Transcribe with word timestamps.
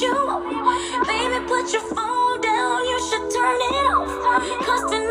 you. 0.00 0.14
Baby, 1.06 1.38
put 1.46 1.72
your 1.72 1.82
phone 1.94 2.40
down. 2.40 2.84
You 2.84 2.98
should 3.08 3.30
turn 3.30 3.58
it 3.60 3.86
off. 3.92 4.66
Cause 4.66 5.01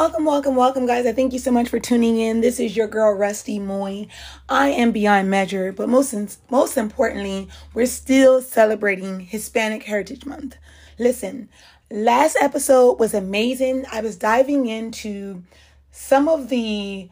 Welcome, 0.00 0.24
welcome, 0.24 0.56
welcome, 0.56 0.86
guys. 0.86 1.04
I 1.04 1.12
thank 1.12 1.34
you 1.34 1.38
so 1.38 1.50
much 1.50 1.68
for 1.68 1.78
tuning 1.78 2.18
in. 2.18 2.40
This 2.40 2.58
is 2.58 2.74
your 2.74 2.86
girl 2.86 3.12
Rusty 3.12 3.58
Moy. 3.58 4.06
I 4.48 4.70
am 4.70 4.92
beyond 4.92 5.28
measure, 5.28 5.72
but 5.72 5.90
most 5.90 6.14
most 6.50 6.78
importantly, 6.78 7.48
we're 7.74 7.84
still 7.84 8.40
celebrating 8.40 9.20
Hispanic 9.20 9.82
Heritage 9.82 10.24
Month. 10.24 10.56
Listen, 10.98 11.50
last 11.90 12.38
episode 12.40 12.98
was 12.98 13.12
amazing. 13.12 13.84
I 13.92 14.00
was 14.00 14.16
diving 14.16 14.68
into 14.68 15.42
some 15.90 16.30
of 16.30 16.48
the 16.48 17.10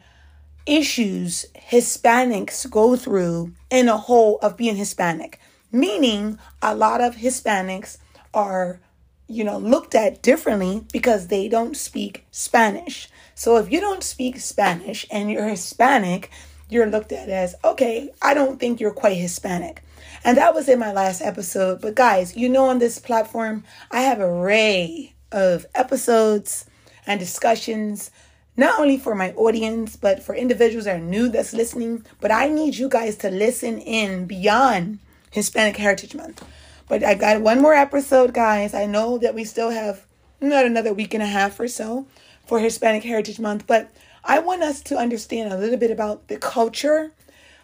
issues 0.65 1.45
Hispanics 1.69 2.67
go 2.71 2.95
through 2.95 3.53
in 3.69 3.87
a 3.87 3.97
whole 3.97 4.39
of 4.41 4.57
being 4.57 4.77
Hispanic, 4.77 5.39
meaning 5.71 6.39
a 6.63 6.73
lot 6.73 7.01
of 7.01 7.17
Hispanics 7.17 7.99
are 8.33 8.81
you 9.29 9.43
know, 9.43 9.59
looked 9.59 9.93
at 9.93 10.23
differently 10.23 10.83
because 10.91 11.27
they 11.27 11.47
don't 11.47 11.77
speak 11.77 12.25
Spanish. 12.31 13.07
So 13.35 13.57
if 13.57 13.71
you 13.71 13.79
don't 13.79 14.03
speak 14.03 14.39
Spanish 14.39 15.05
and 15.11 15.31
you're 15.31 15.47
Hispanic, 15.47 16.31
you're 16.67 16.87
looked 16.87 17.11
at 17.11 17.29
as, 17.29 17.55
okay, 17.63 18.09
I 18.21 18.33
don't 18.33 18.59
think 18.59 18.79
you're 18.79 18.91
quite 18.91 19.17
Hispanic. 19.17 19.83
And 20.23 20.35
that 20.37 20.55
was 20.55 20.67
in 20.67 20.79
my 20.79 20.91
last 20.91 21.21
episode. 21.21 21.79
But 21.79 21.95
guys, 21.95 22.35
you 22.35 22.49
know, 22.49 22.65
on 22.65 22.79
this 22.79 22.97
platform, 22.97 23.63
I 23.91 24.01
have 24.01 24.19
an 24.19 24.25
array 24.25 25.13
of 25.31 25.65
episodes 25.75 26.65
and 27.05 27.19
discussions, 27.19 28.09
not 28.57 28.79
only 28.79 28.97
for 28.97 29.13
my 29.13 29.31
audience, 29.33 29.95
but 29.95 30.23
for 30.23 30.33
individuals 30.33 30.85
that 30.85 30.95
are 30.95 30.99
new 30.99 31.29
that's 31.29 31.53
listening. 31.53 32.03
But 32.19 32.31
I 32.31 32.49
need 32.49 32.75
you 32.75 32.89
guys 32.89 33.15
to 33.17 33.29
listen 33.29 33.79
in 33.79 34.25
beyond 34.25 34.99
Hispanic 35.31 35.77
Heritage 35.77 36.15
Month. 36.15 36.43
But 36.89 37.03
I 37.03 37.13
got 37.13 37.41
one 37.41 37.61
more 37.61 37.75
episode, 37.75 38.33
guys. 38.33 38.73
I 38.73 38.87
know 38.87 39.19
that 39.19 39.35
we 39.35 39.43
still 39.45 39.69
have 39.69 40.07
not 40.41 40.65
another 40.65 40.91
week 40.91 41.13
and 41.13 41.21
a 41.21 41.27
half 41.27 41.59
or 41.59 41.67
so 41.67 42.07
for 42.47 42.59
Hispanic 42.59 43.03
Heritage 43.03 43.39
Month, 43.39 43.67
but 43.67 43.91
I 44.23 44.39
want 44.39 44.63
us 44.63 44.81
to 44.81 44.97
understand 44.97 45.53
a 45.53 45.57
little 45.57 45.77
bit 45.77 45.91
about 45.91 46.29
the 46.29 46.37
culture, 46.37 47.11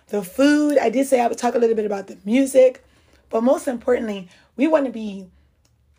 the 0.10 0.22
food. 0.22 0.78
I 0.78 0.92
did 0.92 1.08
say 1.08 1.20
I 1.20 1.28
would 1.28 1.40
talk 1.40 1.56
a 1.56 1.58
little 1.58 1.76
bit 1.76 1.88
about 1.88 2.06
the 2.06 2.20
music, 2.24 2.86
but 3.32 3.42
most 3.42 3.68
importantly, 3.68 4.30
we 4.58 4.68
want 4.68 4.86
to 4.86 4.92
be 4.92 5.26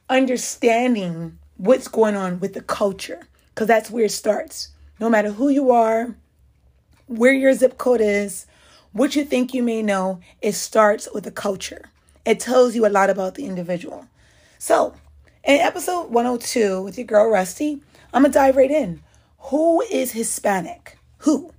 understanding 0.09 1.37
what's 1.57 1.89
going 1.89 2.15
on 2.15 2.39
with 2.39 2.55
the 2.55 2.61
culture 2.61 3.27
because 3.49 3.67
that's 3.67 3.91
where 3.91 4.05
it 4.05 4.13
starts. 4.13 4.69
No 5.01 5.11
matter 5.11 5.33
who 5.33 5.49
you 5.49 5.73
are, 5.73 6.15
where 7.09 7.33
your 7.33 7.55
zip 7.55 7.77
code 7.77 8.01
is, 8.01 8.47
what 8.93 9.17
you 9.17 9.25
think 9.25 9.53
you 9.53 9.65
may 9.65 9.83
know, 9.83 10.21
it 10.41 10.53
starts 10.53 11.09
with 11.13 11.25
the 11.25 11.33
culture 11.33 11.91
it 12.27 12.41
tells 12.41 12.75
you 12.75 12.85
a 12.85 12.91
lot 12.91 13.09
about 13.09 13.37
the 13.37 13.47
individual. 13.47 14.07
So, 14.59 14.95
in 15.45 15.61
episode 15.61 16.11
102 16.11 16.83
with 16.83 16.99
your 16.99 17.07
girl 17.07 17.31
Rusty, 17.31 17.81
I'm 18.13 18.23
gonna 18.23 18.35
dive 18.35 18.57
right 18.57 18.71
in. 18.71 19.03
Who 19.51 19.81
is 19.83 20.13
Hispanic? 20.13 20.99
Who? 21.19 21.53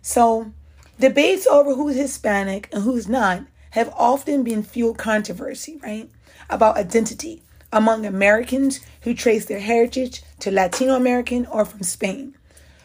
So, 0.00 0.52
debates 0.98 1.46
over 1.46 1.74
who's 1.74 1.96
Hispanic 1.96 2.70
and 2.72 2.82
who's 2.82 3.06
not 3.06 3.42
have 3.72 3.92
often 3.94 4.42
been 4.42 4.62
fueled 4.62 4.96
controversy, 4.96 5.78
right? 5.82 6.10
About 6.48 6.78
identity 6.78 7.42
among 7.70 8.06
Americans 8.06 8.80
who 9.02 9.12
trace 9.12 9.44
their 9.44 9.60
heritage 9.60 10.22
to 10.40 10.50
Latino 10.50 10.94
American 10.94 11.44
or 11.46 11.66
from 11.66 11.82
Spain. 11.82 12.34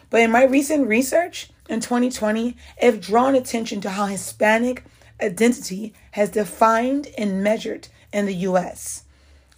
But 0.09 0.21
in 0.21 0.31
my 0.31 0.43
recent 0.43 0.87
research 0.87 1.49
in 1.69 1.79
2020, 1.79 2.57
I've 2.81 2.99
drawn 2.99 3.33
attention 3.33 3.79
to 3.81 3.91
how 3.91 4.07
Hispanic 4.07 4.83
identity 5.21 5.93
has 6.11 6.29
defined 6.29 7.07
and 7.17 7.43
measured 7.43 7.87
in 8.11 8.25
the 8.25 8.35
US. 8.35 9.03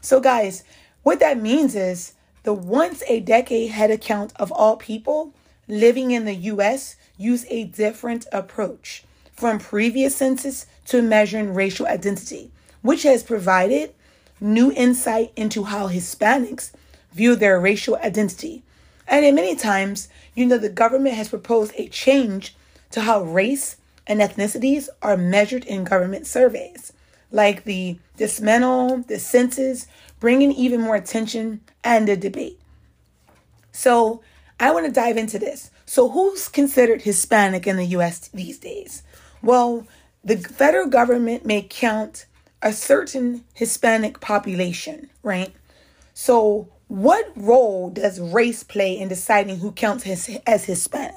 So, 0.02 0.20
guys, 0.20 0.64
what 1.04 1.20
that 1.20 1.42
means 1.42 1.76
is 1.76 2.14
the 2.44 2.54
once 2.54 3.04
a 3.08 3.20
decade 3.20 3.72
head 3.72 3.92
account 3.92 4.34
of 4.36 4.52
all 4.52 4.78
people 4.78 5.34
living 5.68 6.12
in 6.12 6.26
the 6.26 6.36
US 6.36 6.96
use 7.18 7.46
a 7.50 7.64
different 7.66 8.28
approach 8.32 9.04
from 9.34 9.60
previous 9.60 10.16
census 10.16 10.66
to 10.86 11.02
measuring 11.02 11.54
racial 11.54 11.88
identity, 11.88 12.52
which 12.82 13.04
has 13.04 13.24
provided 13.24 13.94
new 14.40 14.72
insight 14.72 15.32
into 15.36 15.64
how 15.64 15.88
Hispanics 15.88 16.72
view 17.14 17.36
their 17.36 17.60
racial 17.60 17.96
identity. 17.98 18.62
And 19.08 19.26
in 19.26 19.36
many 19.36 19.56
times, 19.56 20.10
you 20.34 20.46
know, 20.46 20.58
the 20.58 20.70
government 20.70 21.16
has 21.16 21.30
proposed 21.30 21.74
a 21.76 21.88
change 21.88 22.56
to 22.92 23.02
how 23.02 23.24
race 23.24 23.78
and 24.08 24.20
ethnicities 24.20 24.90
are 25.02 25.18
measured 25.18 25.66
in 25.66 25.84
government 25.84 26.28
surveys, 26.28 26.94
like 27.32 27.64
the 27.64 27.98
dismantle, 28.18 29.04
the 29.08 29.20
census, 29.20 29.88
bringing 30.20 30.52
even 30.52 30.82
more 30.82 30.96
attention 30.96 31.62
and 31.84 32.08
the 32.08 32.16
debate. 32.16 32.60
So, 33.72 34.22
I 34.60 34.72
want 34.72 34.86
to 34.86 34.92
dive 34.92 35.18
into 35.18 35.38
this. 35.38 35.70
So, 35.86 36.10
who's 36.10 36.48
considered 36.48 37.02
Hispanic 37.02 37.68
in 37.68 37.78
the 37.78 37.86
US 37.98 38.30
these 38.30 38.58
days? 38.58 39.04
Well, 39.42 39.86
the 40.24 40.38
federal 40.38 40.88
government 40.88 41.46
may 41.46 41.62
count 41.62 42.26
a 42.62 42.74
certain 42.74 43.44
Hispanic 43.54 44.20
population, 44.22 45.10
right? 45.22 45.54
So, 46.14 46.70
what 46.88 47.32
role 47.36 47.90
does 47.90 48.20
race 48.20 48.64
play 48.64 48.98
in 48.98 49.08
deciding 49.08 49.60
who 49.60 49.72
counts 49.72 50.08
as, 50.08 50.30
as 50.48 50.66
Hispanic? 50.66 51.15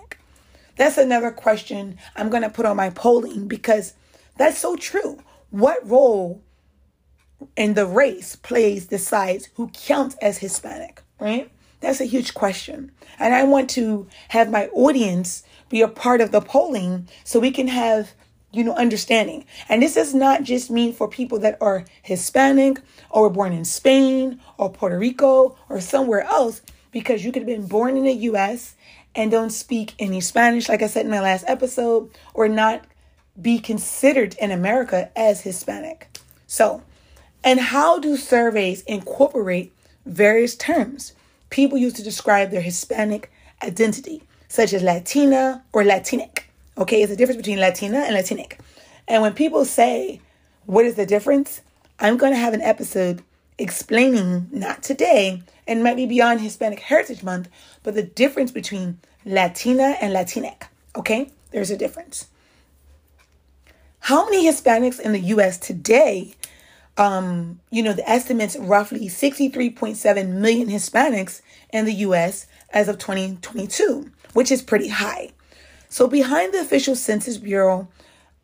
That's 0.78 0.96
another 0.96 1.30
question 1.30 1.98
I'm 2.16 2.30
going 2.30 2.44
to 2.44 2.48
put 2.48 2.64
on 2.64 2.76
my 2.76 2.88
polling 2.88 3.48
because 3.48 3.92
that's 4.38 4.58
so 4.58 4.76
true. 4.76 5.18
What 5.50 5.86
role 5.86 6.40
in 7.56 7.74
the 7.74 7.86
race 7.86 8.36
plays 8.36 8.86
decides 8.86 9.48
who 9.56 9.68
counts 9.68 10.16
as 10.22 10.38
Hispanic, 10.38 11.02
right? 11.20 11.50
That's 11.80 12.00
a 12.00 12.04
huge 12.04 12.32
question. 12.34 12.92
And 13.18 13.34
I 13.34 13.44
want 13.44 13.68
to 13.70 14.06
have 14.28 14.50
my 14.50 14.68
audience 14.68 15.42
be 15.68 15.82
a 15.82 15.88
part 15.88 16.20
of 16.20 16.30
the 16.30 16.40
polling 16.40 17.08
so 17.24 17.40
we 17.40 17.50
can 17.50 17.68
have, 17.68 18.14
you 18.52 18.64
know, 18.64 18.74
understanding. 18.74 19.44
And 19.68 19.82
this 19.82 19.94
does 19.94 20.14
not 20.14 20.44
just 20.44 20.70
mean 20.70 20.92
for 20.92 21.08
people 21.08 21.38
that 21.40 21.58
are 21.60 21.84
Hispanic 22.02 22.80
or 23.10 23.22
were 23.22 23.30
born 23.30 23.52
in 23.52 23.64
Spain 23.64 24.40
or 24.56 24.72
Puerto 24.72 24.98
Rico 24.98 25.56
or 25.68 25.80
somewhere 25.80 26.22
else, 26.22 26.62
because 26.90 27.24
you 27.24 27.32
could 27.32 27.42
have 27.42 27.46
been 27.46 27.66
born 27.66 27.96
in 27.96 28.04
the 28.04 28.12
US 28.12 28.74
and 29.14 29.30
don't 29.30 29.50
speak 29.50 29.94
any 29.98 30.20
Spanish, 30.20 30.68
like 30.68 30.82
I 30.82 30.86
said 30.86 31.04
in 31.04 31.10
my 31.10 31.20
last 31.20 31.44
episode, 31.46 32.10
or 32.34 32.48
not 32.48 32.84
be 33.40 33.58
considered 33.58 34.34
in 34.40 34.50
America 34.50 35.10
as 35.16 35.40
Hispanic. 35.40 36.08
So, 36.46 36.82
and 37.44 37.60
how 37.60 37.98
do 37.98 38.16
surveys 38.16 38.82
incorporate 38.82 39.72
various 40.06 40.56
terms 40.56 41.12
people 41.50 41.78
use 41.78 41.94
to 41.94 42.02
describe 42.02 42.50
their 42.50 42.60
Hispanic 42.60 43.30
identity, 43.62 44.22
such 44.48 44.72
as 44.72 44.82
Latina 44.82 45.64
or 45.72 45.82
Latinx? 45.82 46.40
Okay, 46.76 47.02
it's 47.02 47.12
a 47.12 47.16
difference 47.16 47.38
between 47.38 47.58
Latina 47.58 47.98
and 47.98 48.16
Latinx. 48.16 48.58
And 49.06 49.22
when 49.22 49.34
people 49.34 49.64
say, 49.64 50.20
what 50.66 50.84
is 50.84 50.96
the 50.96 51.06
difference? 51.06 51.60
I'm 51.98 52.16
going 52.16 52.32
to 52.32 52.38
have 52.38 52.54
an 52.54 52.62
episode 52.62 53.22
explaining, 53.58 54.48
not 54.52 54.82
today, 54.82 55.42
and 55.66 55.82
might 55.82 55.96
be 55.96 56.06
beyond 56.06 56.40
Hispanic 56.40 56.80
Heritage 56.80 57.22
Month, 57.22 57.48
but 57.82 57.94
the 57.94 58.02
difference 58.02 58.50
between 58.50 58.98
Latina 59.24 59.96
and 60.00 60.14
Latinx. 60.14 60.68
Okay, 60.96 61.30
there's 61.50 61.70
a 61.70 61.76
difference. 61.76 62.28
How 64.00 64.24
many 64.24 64.46
Hispanics 64.46 65.00
in 65.00 65.12
the 65.12 65.20
US 65.20 65.58
today? 65.58 66.34
Um, 66.96 67.60
you 67.70 67.82
know, 67.82 67.92
the 67.92 68.08
estimates 68.08 68.56
roughly 68.56 69.08
63.7 69.08 70.28
million 70.28 70.68
Hispanics 70.68 71.42
in 71.70 71.84
the 71.84 71.92
US 71.94 72.46
as 72.70 72.88
of 72.88 72.98
2022, 72.98 74.10
which 74.32 74.50
is 74.50 74.62
pretty 74.62 74.88
high. 74.88 75.32
So, 75.88 76.06
behind 76.06 76.52
the 76.52 76.60
official 76.60 76.96
Census 76.96 77.38
Bureau, 77.38 77.88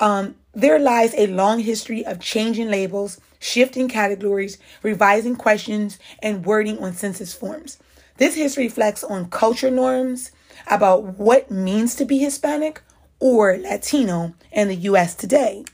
um, 0.00 0.34
there 0.54 0.78
lies 0.78 1.14
a 1.16 1.26
long 1.26 1.60
history 1.60 2.04
of 2.04 2.20
changing 2.20 2.70
labels, 2.70 3.20
shifting 3.38 3.88
categories, 3.88 4.58
revising 4.82 5.36
questions, 5.36 5.98
and 6.22 6.46
wording 6.46 6.78
on 6.78 6.92
census 6.94 7.34
forms. 7.34 7.78
This 8.16 8.36
history 8.36 8.64
reflects 8.64 9.02
on 9.02 9.30
culture 9.30 9.70
norms, 9.70 10.30
about 10.66 11.18
what 11.18 11.50
means 11.50 11.94
to 11.96 12.04
be 12.04 12.18
Hispanic 12.18 12.82
or 13.20 13.56
Latino 13.56 14.34
in 14.52 14.68
the 14.68 14.76
US 14.76 15.14
today. 15.14 15.64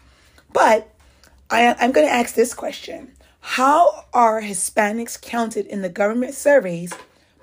But 0.52 0.88
I, 1.50 1.62
am 1.62 1.92
going 1.92 2.06
to 2.06 2.12
ask 2.12 2.34
this 2.34 2.54
question 2.54 3.12
How 3.40 4.04
are 4.12 4.42
Hispanics 4.42 5.20
counted 5.20 5.66
in 5.66 5.82
the 5.82 5.88
government 5.88 6.34
surveys, 6.34 6.92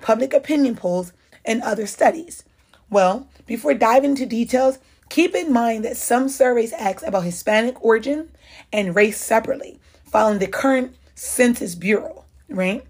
public 0.00 0.32
opinion 0.32 0.76
polls, 0.76 1.12
and 1.44 1.62
other 1.62 1.86
studies? 1.86 2.44
Well, 2.90 3.28
before 3.46 3.74
diving 3.74 4.10
into 4.10 4.26
details, 4.26 4.78
keep 5.08 5.34
in 5.34 5.52
mind 5.52 5.84
that 5.84 5.96
some 5.96 6.28
surveys 6.28 6.72
ask 6.72 7.06
about 7.06 7.24
Hispanic 7.24 7.82
origin 7.84 8.28
and 8.72 8.94
race 8.94 9.18
separately, 9.18 9.80
following 10.04 10.38
the 10.38 10.46
current 10.46 10.94
Census 11.14 11.74
Bureau, 11.74 12.24
right? 12.48 12.84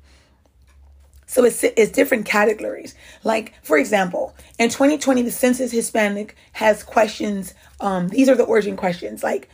So 1.26 1.44
it's, 1.44 1.62
it's 1.62 1.92
different 1.92 2.24
categories. 2.24 2.94
Like, 3.22 3.52
for 3.62 3.76
example, 3.76 4.34
in 4.58 4.70
2020, 4.70 5.22
the 5.22 5.30
Census 5.30 5.70
Hispanic 5.70 6.34
has 6.52 6.82
questions. 6.82 7.52
Um, 7.80 8.08
these 8.08 8.30
are 8.30 8.34
the 8.34 8.44
origin 8.44 8.76
questions. 8.76 9.22
Like, 9.22 9.48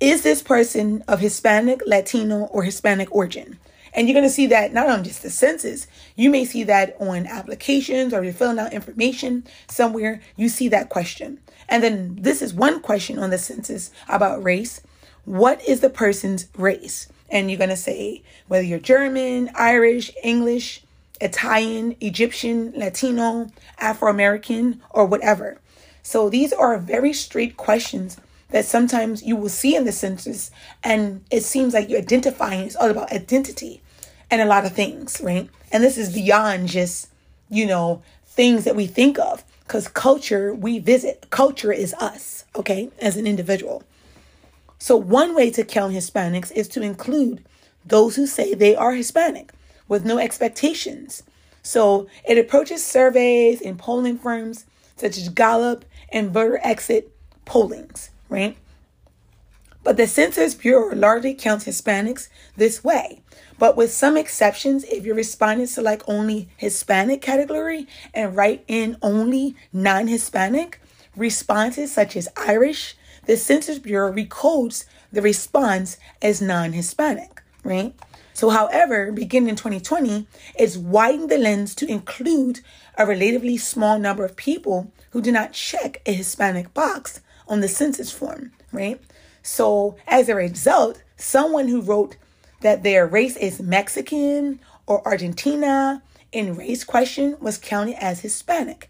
is 0.00 0.22
this 0.22 0.42
person 0.42 1.04
of 1.06 1.20
Hispanic, 1.20 1.82
Latino, 1.86 2.46
or 2.46 2.62
Hispanic 2.62 3.14
origin? 3.14 3.58
And 3.92 4.08
you're 4.08 4.14
going 4.14 4.26
to 4.26 4.30
see 4.30 4.46
that 4.46 4.72
not 4.72 4.88
on 4.88 5.04
just 5.04 5.22
the 5.22 5.28
census, 5.28 5.86
you 6.16 6.30
may 6.30 6.46
see 6.46 6.64
that 6.64 6.96
on 6.98 7.26
applications 7.26 8.14
or 8.14 8.24
you're 8.24 8.32
filling 8.32 8.58
out 8.58 8.72
information 8.72 9.44
somewhere, 9.68 10.22
you 10.34 10.48
see 10.48 10.68
that 10.68 10.88
question. 10.88 11.40
And 11.68 11.82
then 11.82 12.16
this 12.20 12.42
is 12.42 12.52
one 12.52 12.80
question 12.80 13.18
on 13.18 13.30
the 13.30 13.38
census 13.38 13.90
about 14.08 14.42
race. 14.42 14.80
What 15.24 15.66
is 15.66 15.80
the 15.80 15.90
person's 15.90 16.48
race? 16.56 17.08
And 17.30 17.50
you're 17.50 17.58
going 17.58 17.70
to 17.70 17.76
say 17.76 18.22
whether 18.48 18.64
you're 18.64 18.78
German, 18.78 19.50
Irish, 19.54 20.10
English, 20.22 20.82
Italian, 21.20 21.96
Egyptian, 22.00 22.72
Latino, 22.76 23.50
Afro 23.78 24.10
American, 24.10 24.82
or 24.90 25.06
whatever. 25.06 25.58
So 26.02 26.28
these 26.28 26.52
are 26.52 26.76
very 26.78 27.12
straight 27.12 27.56
questions 27.56 28.18
that 28.50 28.64
sometimes 28.64 29.22
you 29.22 29.36
will 29.36 29.48
see 29.48 29.74
in 29.76 29.84
the 29.84 29.92
census, 29.92 30.50
and 30.84 31.24
it 31.30 31.42
seems 31.42 31.72
like 31.72 31.88
you're 31.88 32.00
identifying. 32.00 32.66
It's 32.66 32.76
all 32.76 32.90
about 32.90 33.12
identity 33.12 33.80
and 34.30 34.42
a 34.42 34.46
lot 34.46 34.66
of 34.66 34.72
things, 34.72 35.20
right? 35.22 35.48
And 35.70 35.82
this 35.82 35.96
is 35.96 36.12
beyond 36.12 36.68
just, 36.68 37.08
you 37.48 37.66
know, 37.66 38.02
things 38.26 38.64
that 38.64 38.76
we 38.76 38.86
think 38.86 39.18
of 39.18 39.44
because 39.64 39.88
culture 39.88 40.54
we 40.54 40.78
visit. 40.78 41.26
Culture 41.30 41.72
is 41.72 41.94
us, 41.94 42.44
okay, 42.56 42.90
as 43.00 43.16
an 43.16 43.26
individual. 43.26 43.82
So, 44.78 44.96
one 44.96 45.34
way 45.34 45.50
to 45.52 45.64
count 45.64 45.94
Hispanics 45.94 46.52
is 46.52 46.68
to 46.68 46.82
include 46.82 47.44
those 47.84 48.16
who 48.16 48.26
say 48.26 48.54
they 48.54 48.74
are 48.74 48.94
Hispanic 48.94 49.52
with 49.88 50.04
no 50.04 50.18
expectations. 50.18 51.22
So, 51.62 52.08
it 52.28 52.38
approaches 52.38 52.84
surveys 52.84 53.60
and 53.60 53.78
polling 53.78 54.18
firms 54.18 54.66
such 54.96 55.16
as 55.16 55.28
Gallup 55.28 55.84
and 56.10 56.30
voter 56.30 56.60
exit 56.62 57.10
pollings 57.44 58.10
right? 58.32 58.56
But 59.84 59.96
the 59.96 60.06
Census 60.06 60.54
Bureau 60.54 60.94
largely 60.94 61.34
counts 61.34 61.66
Hispanics 61.66 62.28
this 62.56 62.82
way. 62.82 63.21
But 63.58 63.76
with 63.76 63.92
some 63.92 64.16
exceptions, 64.16 64.84
if 64.84 65.04
your 65.04 65.14
respondents 65.14 65.74
select 65.74 66.04
only 66.06 66.48
Hispanic 66.56 67.22
category 67.22 67.86
and 68.12 68.36
write 68.36 68.64
in 68.66 68.96
only 69.02 69.56
non 69.72 70.08
Hispanic 70.08 70.80
responses 71.16 71.92
such 71.92 72.16
as 72.16 72.28
Irish, 72.36 72.96
the 73.26 73.36
Census 73.36 73.78
Bureau 73.78 74.12
recodes 74.12 74.84
the 75.12 75.22
response 75.22 75.96
as 76.20 76.42
non 76.42 76.72
Hispanic, 76.72 77.42
right? 77.62 77.94
So, 78.34 78.50
however, 78.50 79.12
beginning 79.12 79.50
in 79.50 79.56
2020, 79.56 80.26
it's 80.58 80.76
widened 80.76 81.30
the 81.30 81.38
lens 81.38 81.74
to 81.76 81.86
include 81.86 82.60
a 82.96 83.06
relatively 83.06 83.56
small 83.56 83.98
number 83.98 84.24
of 84.24 84.36
people 84.36 84.90
who 85.10 85.20
do 85.20 85.30
not 85.30 85.52
check 85.52 86.00
a 86.06 86.12
Hispanic 86.12 86.72
box 86.74 87.20
on 87.46 87.60
the 87.60 87.68
census 87.68 88.10
form, 88.10 88.52
right? 88.72 89.00
So 89.42 89.96
as 90.06 90.28
a 90.28 90.34
result, 90.34 91.02
someone 91.16 91.68
who 91.68 91.80
wrote 91.80 92.16
that 92.62 92.82
their 92.82 93.06
race 93.06 93.36
is 93.36 93.60
Mexican 93.60 94.58
or 94.86 95.06
Argentina 95.06 96.02
in 96.32 96.56
race 96.56 96.82
question 96.82 97.36
was 97.40 97.58
counted 97.58 98.02
as 98.02 98.20
Hispanic, 98.20 98.88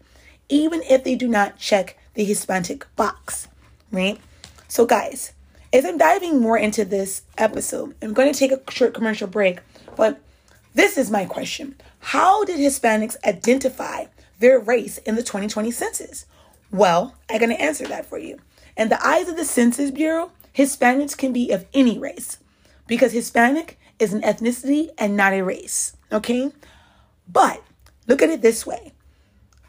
even 0.49 0.81
if 0.83 1.03
they 1.03 1.15
do 1.15 1.27
not 1.27 1.57
check 1.57 1.97
the 2.13 2.23
Hispanic 2.23 2.85
box, 2.95 3.47
right? 3.91 4.19
So, 4.67 4.85
guys, 4.85 5.33
as 5.71 5.85
I'm 5.85 5.97
diving 5.97 6.39
more 6.39 6.57
into 6.57 6.85
this 6.85 7.23
episode, 7.37 7.95
I'm 8.01 8.13
going 8.13 8.31
to 8.31 8.37
take 8.37 8.51
a 8.51 8.71
short 8.71 8.93
commercial 8.93 9.27
break, 9.27 9.59
but 9.95 10.19
this 10.73 10.97
is 10.97 11.11
my 11.11 11.25
question 11.25 11.75
How 11.99 12.43
did 12.45 12.59
Hispanics 12.59 13.17
identify 13.25 14.05
their 14.39 14.59
race 14.59 14.97
in 14.99 15.15
the 15.15 15.23
2020 15.23 15.71
census? 15.71 16.25
Well, 16.71 17.15
I'm 17.29 17.39
going 17.39 17.51
to 17.51 17.61
answer 17.61 17.87
that 17.87 18.05
for 18.05 18.17
you. 18.17 18.39
In 18.75 18.89
the 18.89 19.05
eyes 19.05 19.29
of 19.29 19.37
the 19.37 19.45
Census 19.45 19.91
Bureau, 19.91 20.31
Hispanics 20.55 21.15
can 21.15 21.31
be 21.31 21.51
of 21.51 21.67
any 21.73 21.99
race 21.99 22.37
because 22.93 23.11
Hispanic 23.11 23.79
is 23.97 24.13
an 24.13 24.21
ethnicity 24.21 24.91
and 24.99 25.17
not 25.17 25.33
a 25.33 25.41
race. 25.41 25.97
Okay? 26.11 26.51
But 27.27 27.63
look 28.05 28.21
at 28.21 28.29
it 28.29 28.43
this 28.43 28.67
way 28.67 28.93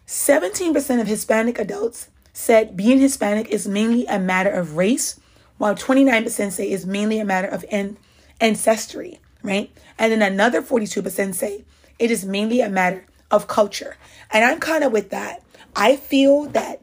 17% 0.07 1.01
of 1.01 1.07
Hispanic 1.07 1.59
adults 1.59 2.09
said 2.35 2.77
being 2.77 2.99
Hispanic 2.99 3.49
is 3.49 3.67
mainly 3.67 4.05
a 4.05 4.19
matter 4.19 4.51
of 4.51 4.77
race, 4.77 5.19
while 5.57 5.75
29% 5.75 6.53
say 6.53 6.69
it's 6.69 6.85
mainly 6.85 7.19
a 7.19 7.25
matter 7.25 7.49
of 7.49 7.65
an- 7.71 7.97
ancestry, 8.43 9.21
right? 9.43 9.71
And 9.99 10.13
then 10.13 10.21
another 10.21 10.61
42% 10.61 11.35
say 11.35 11.65
it 11.99 12.11
is 12.11 12.27
mainly 12.27 12.61
a 12.61 12.69
matter 12.69 13.07
of 13.31 13.49
culture. 13.49 13.97
And 14.31 14.45
I'm 14.45 14.61
kind 14.61 14.85
of 14.85 14.93
with 14.93 15.09
that. 15.09 15.43
I 15.75 15.97
feel 15.97 16.45
that 16.51 16.83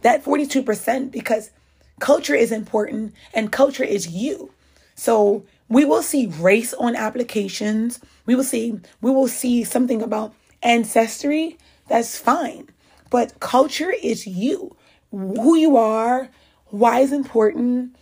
that 0.00 0.24
42% 0.24 1.12
because 1.12 1.52
culture 2.00 2.34
is 2.34 2.50
important 2.50 3.14
and 3.32 3.52
culture 3.52 3.84
is 3.84 4.08
you. 4.08 4.50
So 4.96 5.44
we 5.72 5.86
will 5.86 6.02
see 6.02 6.26
race 6.26 6.74
on 6.74 6.94
applications. 6.94 7.98
We 8.26 8.34
will 8.34 8.44
see 8.44 8.78
we 9.00 9.10
will 9.10 9.26
see 9.26 9.64
something 9.64 10.02
about 10.02 10.34
ancestry. 10.62 11.56
That's 11.88 12.18
fine. 12.18 12.68
But 13.08 13.40
culture 13.40 13.90
is 13.90 14.26
you. 14.26 14.76
Who 15.10 15.56
you 15.56 15.78
are, 15.78 16.28
why 16.66 17.00
is 17.00 17.10
important. 17.10 17.96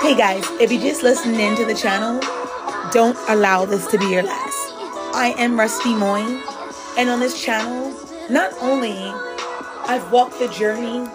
Hey 0.00 0.14
guys, 0.16 0.48
if 0.60 0.72
you 0.72 0.80
just 0.80 1.02
listened 1.02 1.36
in 1.36 1.56
to 1.56 1.64
the 1.66 1.74
channel, 1.74 2.20
don't 2.90 3.18
allow 3.28 3.66
this 3.66 3.86
to 3.88 3.98
be 3.98 4.06
your 4.06 4.22
last. 4.22 4.72
I 5.14 5.34
am 5.38 5.58
Rusty 5.58 5.94
Moyne, 5.94 6.42
and 6.98 7.08
on 7.08 7.20
this 7.20 7.42
channel, 7.42 7.92
not 8.30 8.52
only 8.60 8.96
I've 9.86 10.10
walked 10.10 10.38
the 10.38 10.48
journey 10.48 11.06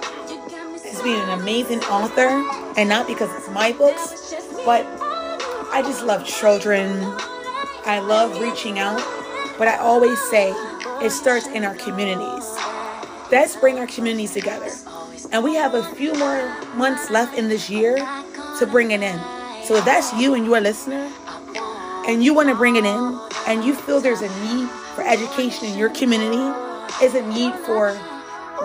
as 0.86 1.02
being 1.02 1.20
an 1.20 1.40
amazing 1.40 1.80
author, 1.86 2.28
and 2.78 2.88
not 2.88 3.08
because 3.08 3.34
it's 3.36 3.50
my 3.50 3.72
books, 3.72 4.36
but 4.66 4.86
I 5.72 5.82
just 5.84 6.04
love 6.04 6.26
children. 6.26 7.02
I 7.86 8.00
love 8.00 8.40
reaching 8.40 8.80
out, 8.80 8.98
but 9.58 9.68
I 9.68 9.78
always 9.78 10.20
say 10.30 10.52
it 11.02 11.12
starts 11.12 11.48
in 11.48 11.64
our 11.64 11.76
communities. 11.76 12.56
Let's 13.32 13.56
bring 13.56 13.80
our 13.80 13.88
communities 13.88 14.34
together. 14.34 14.70
And 15.32 15.44
we 15.44 15.56
have 15.56 15.74
a 15.74 15.84
few 15.96 16.14
more 16.16 16.56
months 16.76 17.10
left 17.10 17.38
in 17.38 17.50
this 17.50 17.70
year 17.70 17.96
to 18.60 18.68
bring 18.68 18.92
it 18.92 19.02
in. 19.02 19.20
So 19.64 19.76
if 19.76 19.86
that's 19.86 20.14
you 20.14 20.34
and 20.34 20.46
you're 20.46 20.58
a 20.58 20.62
listener, 20.62 21.10
and 22.08 22.24
you 22.24 22.34
want 22.34 22.50
to 22.50 22.56
bring 22.56 22.76
it 22.76 22.86
in 22.86 23.20
and 23.48 23.64
you 23.64 23.76
feel 23.76 24.00
there's 24.00 24.22
a 24.22 24.44
need 24.44 24.68
for 24.96 25.04
education 25.04 25.68
in 25.68 25.78
your 25.78 25.90
community, 25.90 26.69
is 27.02 27.16
a 27.16 27.26
need 27.28 27.54
for 27.66 27.94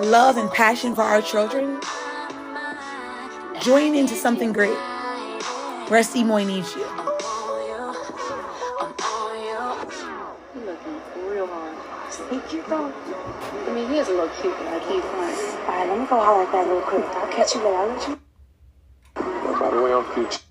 love 0.03 0.37
and 0.37 0.51
passion 0.51 0.95
for 0.95 1.03
our 1.03 1.23
children, 1.23 1.81
join 3.61 3.95
into 3.95 4.15
something 4.15 4.53
great. 4.53 4.77
Rusty 5.89 6.25
Moy 6.25 6.45
needs 6.45 6.75
you. 6.75 6.85
I 12.77 13.73
mean, 13.73 13.89
he 13.89 13.99
is 13.99 14.09
a 14.09 14.13
little 14.13 14.29
cute, 14.41 14.57
but 14.59 14.67
I 14.69 14.79
can't 14.81 15.05
front. 15.05 15.37
All 15.69 15.75
right, 15.75 15.89
let 15.89 15.99
me 15.99 16.07
go 16.07 16.21
holler 16.21 16.45
at 16.45 16.53
that 16.53 16.67
real 16.69 16.81
quick. 16.83 17.05
I'll 17.05 17.33
catch 17.33 17.55
you 17.55 17.61
later. 17.61 17.77
I'll 17.77 17.89
let 17.89 18.09
you. 18.09 18.19
By 19.61 19.71
the 19.71 19.83
way, 19.83 19.93
I'm 19.93 20.05
future. 20.13 20.44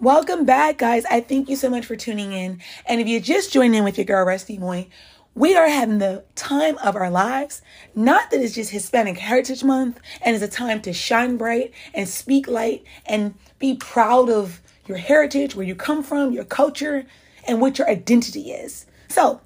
Welcome 0.00 0.46
back, 0.46 0.78
guys. 0.78 1.04
I 1.10 1.20
thank 1.20 1.50
you 1.50 1.56
so 1.56 1.68
much 1.68 1.84
for 1.84 1.94
tuning 1.94 2.32
in. 2.32 2.62
And 2.86 3.02
if 3.02 3.06
you 3.06 3.20
just 3.20 3.52
joined 3.52 3.74
in 3.74 3.84
with 3.84 3.98
your 3.98 4.06
girl, 4.06 4.24
Rusty 4.24 4.56
Moy, 4.56 4.86
we 5.34 5.54
are 5.54 5.68
having 5.68 5.98
the 5.98 6.24
time 6.34 6.78
of 6.78 6.96
our 6.96 7.10
lives. 7.10 7.60
Not 7.94 8.30
that 8.30 8.40
it's 8.40 8.54
just 8.54 8.70
Hispanic 8.70 9.18
Heritage 9.18 9.62
Month 9.62 10.00
and 10.22 10.34
it's 10.34 10.42
a 10.42 10.48
time 10.48 10.80
to 10.82 10.94
shine 10.94 11.36
bright 11.36 11.74
and 11.92 12.08
speak 12.08 12.48
light 12.48 12.82
and 13.04 13.34
be 13.58 13.74
proud 13.74 14.30
of 14.30 14.62
your 14.86 14.96
heritage, 14.96 15.54
where 15.54 15.66
you 15.66 15.74
come 15.74 16.02
from, 16.02 16.32
your 16.32 16.44
culture, 16.44 17.04
and 17.46 17.60
what 17.60 17.78
your 17.78 17.90
identity 17.90 18.52
is. 18.52 18.86
So, 19.08 19.42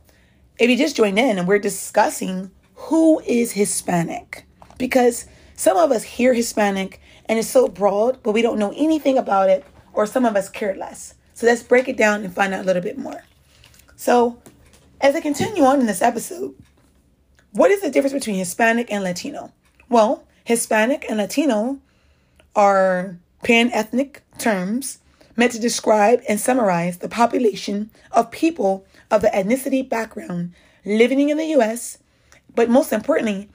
if 0.61 0.71
you 0.71 0.77
just 0.77 0.95
joined 0.95 1.19
in 1.19 1.37
and 1.37 1.49
we're 1.49 1.59
discussing 1.59 2.53
who 2.77 3.19
is 3.27 3.51
Hispanic, 3.51 4.47
because 4.79 5.27
some 5.57 5.77
of 5.77 5.91
us 5.91 6.05
hear 6.05 6.33
Hispanic 6.33 7.01
and 7.27 7.41
it's 7.41 7.49
so 7.49 7.67
broad, 7.67 8.23
but 8.23 8.31
we 8.31 8.43
don't 8.43 8.61
know 8.61 8.73
anything 8.77 9.19
about 9.19 9.51
it 9.51 9.65
or 9.95 10.07
some 10.07 10.25
of 10.25 10.37
us 10.37 10.49
care 10.49 10.75
less. 10.75 11.15
So 11.35 11.47
let's 11.47 11.63
break 11.63 11.89
it 11.89 11.97
down 11.97 12.25
and 12.25 12.35
find 12.35 12.53
out 12.53 12.63
a 12.63 12.67
little 12.67 12.83
bit 12.83 12.99
more. 12.99 13.25
So, 13.97 14.41
as 15.01 15.15
I 15.15 15.21
continue 15.21 15.65
on 15.65 15.81
in 15.81 15.87
this 15.87 16.03
episode, 16.03 16.55
what 17.53 17.71
is 17.71 17.83
the 17.83 17.91
difference 17.91 18.15
between 18.15 18.37
Hispanic 18.37 18.93
and 18.93 19.05
Latino? 19.05 19.53
Well, 19.89 20.27
Hispanic 20.45 21.07
and 21.09 21.19
Latino 21.19 21.79
are 22.55 23.19
pan 23.43 23.71
ethnic 23.73 24.23
terms 24.39 24.99
meant 25.37 25.53
to 25.53 25.61
describe 25.61 26.23
and 26.29 26.39
summarize 26.39 26.99
the 26.99 27.09
population 27.09 27.91
of 28.13 28.31
people 28.31 28.85
of 29.11 29.23
the 29.23 29.29
ethnicity 29.29 29.89
background 29.89 30.53
living 30.85 31.29
in 31.29 31.37
the 31.37 31.47
US, 31.57 31.99
but 32.55 32.69
most 32.69 32.93
importantly, 32.93 33.49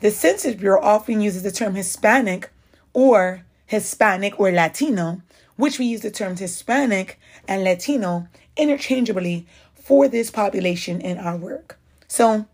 the 0.00 0.10
Census 0.10 0.54
Bureau 0.54 0.82
often 0.82 1.20
uses 1.20 1.42
the 1.42 1.50
term 1.50 1.74
Hispanic 1.74 2.50
or 2.92 3.44
Hispanic 3.66 4.38
or 4.38 4.50
Latino, 4.52 5.22
which 5.56 5.78
we 5.78 5.86
use 5.86 6.00
the 6.00 6.10
terms 6.10 6.40
Hispanic 6.40 7.18
and 7.46 7.64
Latino 7.64 8.28
interchangeably 8.56 9.46
for 9.74 10.08
this 10.08 10.30
population 10.30 11.00
in 11.00 11.18
our 11.18 11.36
work. 11.36 11.78
So, 12.08 12.46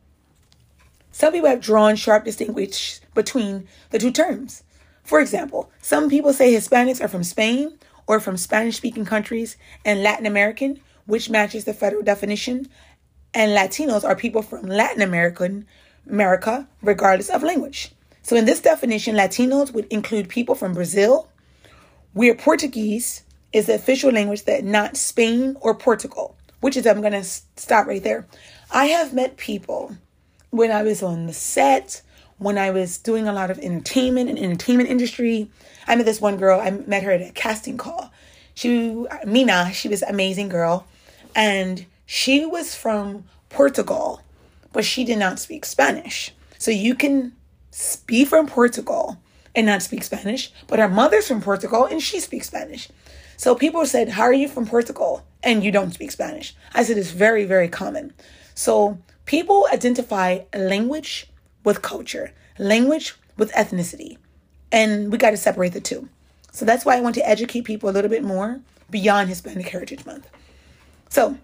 some 1.13 1.33
people 1.33 1.49
have 1.49 1.61
drawn 1.61 1.97
sharp 1.97 2.25
distinction 2.25 2.71
between 3.15 3.69
the 3.91 3.99
two 3.99 4.11
terms. 4.11 4.63
For 5.03 5.21
example, 5.21 5.71
some 5.83 6.09
people 6.09 6.33
say 6.33 6.53
Hispanics 6.53 7.03
are 7.03 7.09
from 7.09 7.25
Spain 7.25 7.79
or 8.07 8.21
from 8.21 8.37
Spanish 8.37 8.77
speaking 8.77 9.05
countries 9.05 9.57
and 9.85 10.03
Latin 10.03 10.27
American, 10.27 10.81
which 11.07 11.31
matches 11.31 11.65
the 11.65 11.75
federal 11.75 12.03
definition, 12.03 12.69
and 13.35 13.53
Latinos 13.53 14.05
are 14.05 14.17
people 14.17 14.43
from 14.43 14.67
Latin 14.67 15.03
American 15.03 15.67
America, 16.09 16.69
regardless 16.83 17.31
of 17.31 17.43
language. 17.43 17.93
So 18.23 18.37
in 18.37 18.45
this 18.45 18.61
definition, 18.61 19.17
Latinos 19.17 19.73
would 19.73 19.87
include 19.87 20.29
people 20.29 20.55
from 20.55 20.75
Brazil, 20.75 21.29
where 22.13 22.35
Portuguese 22.35 23.23
is 23.53 23.67
the 23.67 23.75
official 23.75 24.11
language 24.11 24.45
that 24.45 24.65
not 24.65 24.97
Spain 24.97 25.57
or 25.61 25.75
Portugal, 25.75 26.37
which 26.61 26.77
is 26.77 26.87
I'm 26.87 27.01
going 27.01 27.13
to 27.13 27.25
stop 27.25 27.87
right 27.87 28.03
there. 28.03 28.27
I 28.71 28.87
have 28.87 29.13
met 29.13 29.37
people 29.37 29.97
when 30.51 30.71
I 30.71 30.83
was 30.83 31.03
on 31.03 31.27
the 31.27 31.33
set, 31.33 32.03
when 32.39 32.59
I 32.59 32.71
was 32.71 32.99
doing 32.99 33.29
a 33.29 33.33
lot 33.33 33.51
of 33.51 33.59
entertainment 33.59 34.31
and 34.31 34.39
entertainment 34.39 34.89
industry. 34.89 35.51
I 35.87 35.97
met 35.97 36.07
this 36.07 36.21
one 36.21 36.37
girl, 36.37 36.61
I 36.61 36.71
met 36.71 37.03
her 37.03 37.13
at 37.13 37.23
a 37.23 37.33
casting 37.33 37.77
call. 37.77 38.13
She 38.55 39.07
Mina, 39.27 39.73
she 39.73 39.89
was 39.89 40.03
an 40.03 40.11
amazing 40.11 40.49
girl, 40.49 40.87
and 41.35 41.87
she 42.07 42.45
was 42.45 42.75
from 42.75 43.25
Portugal, 43.49 44.23
but 44.73 44.85
she 44.85 45.05
did 45.05 45.19
not 45.19 45.39
speak 45.39 45.65
Spanish. 45.65 46.33
So 46.59 46.71
you 46.71 46.95
can 46.95 47.33
be 48.07 48.25
from 48.25 48.47
Portugal 48.47 49.19
and 49.55 49.67
not 49.67 49.83
speak 49.83 50.03
Spanish, 50.05 50.53
but 50.67 50.79
her 50.79 50.89
mother's 50.89 51.29
from 51.29 51.41
Portugal 51.41 51.85
and 51.85 52.03
she 52.03 52.21
speaks 52.21 52.47
Spanish. 52.47 52.89
So 53.37 53.55
people 53.55 53.87
said, 53.87 54.11
How 54.11 54.23
are 54.23 54.33
you 54.33 54.49
from 54.49 54.67
Portugal 54.67 55.25
and 55.43 55.65
you 55.65 55.73
don't 55.73 55.93
speak 55.93 56.11
Spanish? 56.11 56.55
I 56.75 56.83
said, 56.83 56.99
It's 56.99 57.11
very, 57.11 57.45
very 57.45 57.69
common. 57.69 58.13
So 58.55 58.99
people 59.25 59.67
identify 59.73 60.41
language 60.55 61.27
with 61.65 61.83
culture, 61.83 62.33
language 62.59 63.15
with 63.37 63.51
ethnicity, 63.53 64.19
and 64.71 65.11
we 65.11 65.19
got 65.19 65.31
to 65.31 65.37
separate 65.37 65.73
the 65.73 65.81
two. 65.81 66.09
So 66.53 66.65
that's 66.65 66.85
why 66.85 66.97
I 66.97 67.01
want 67.01 67.15
to 67.15 67.29
educate 67.29 67.63
people 67.63 67.89
a 67.89 67.93
little 67.93 68.11
bit 68.11 68.25
more 68.25 68.61
beyond 68.91 69.29
Hispanic 69.29 69.69
Heritage 69.69 70.05
Month. 70.05 70.29
So, 71.09 71.39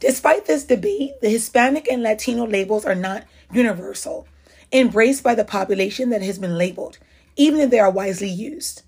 despite 0.00 0.46
this 0.46 0.64
debate, 0.64 1.20
the 1.20 1.28
Hispanic 1.28 1.88
and 1.90 2.02
Latino 2.02 2.46
labels 2.46 2.84
are 2.84 2.94
not 2.94 3.24
universal 3.52 4.28
embraced 4.72 5.22
by 5.22 5.34
the 5.34 5.44
population 5.44 6.10
that 6.10 6.22
has 6.22 6.38
been 6.38 6.58
labeled, 6.58 6.98
even 7.36 7.60
if 7.60 7.70
they 7.70 7.78
are 7.78 7.90
wisely 7.90 8.28
used. 8.28 8.82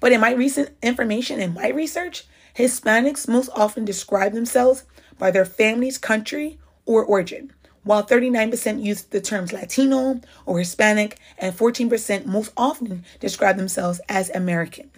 But 0.00 0.12
in 0.12 0.20
my 0.20 0.32
recent 0.32 0.70
information 0.82 1.40
and 1.40 1.54
my 1.54 1.68
research, 1.68 2.24
Hispanics 2.56 3.26
most 3.26 3.50
often 3.54 3.84
describe 3.84 4.32
themselves 4.32 4.84
by 5.18 5.30
their 5.30 5.44
family's 5.44 5.98
country 5.98 6.58
or 6.86 7.04
origin, 7.04 7.52
while 7.82 8.04
39% 8.04 8.82
use 8.82 9.02
the 9.02 9.20
terms 9.20 9.52
Latino 9.52 10.20
or 10.46 10.58
Hispanic, 10.58 11.18
and 11.38 11.56
14% 11.56 12.26
most 12.26 12.52
often 12.56 13.04
describe 13.20 13.56
themselves 13.56 14.00
as 14.08 14.30
American. 14.30 14.90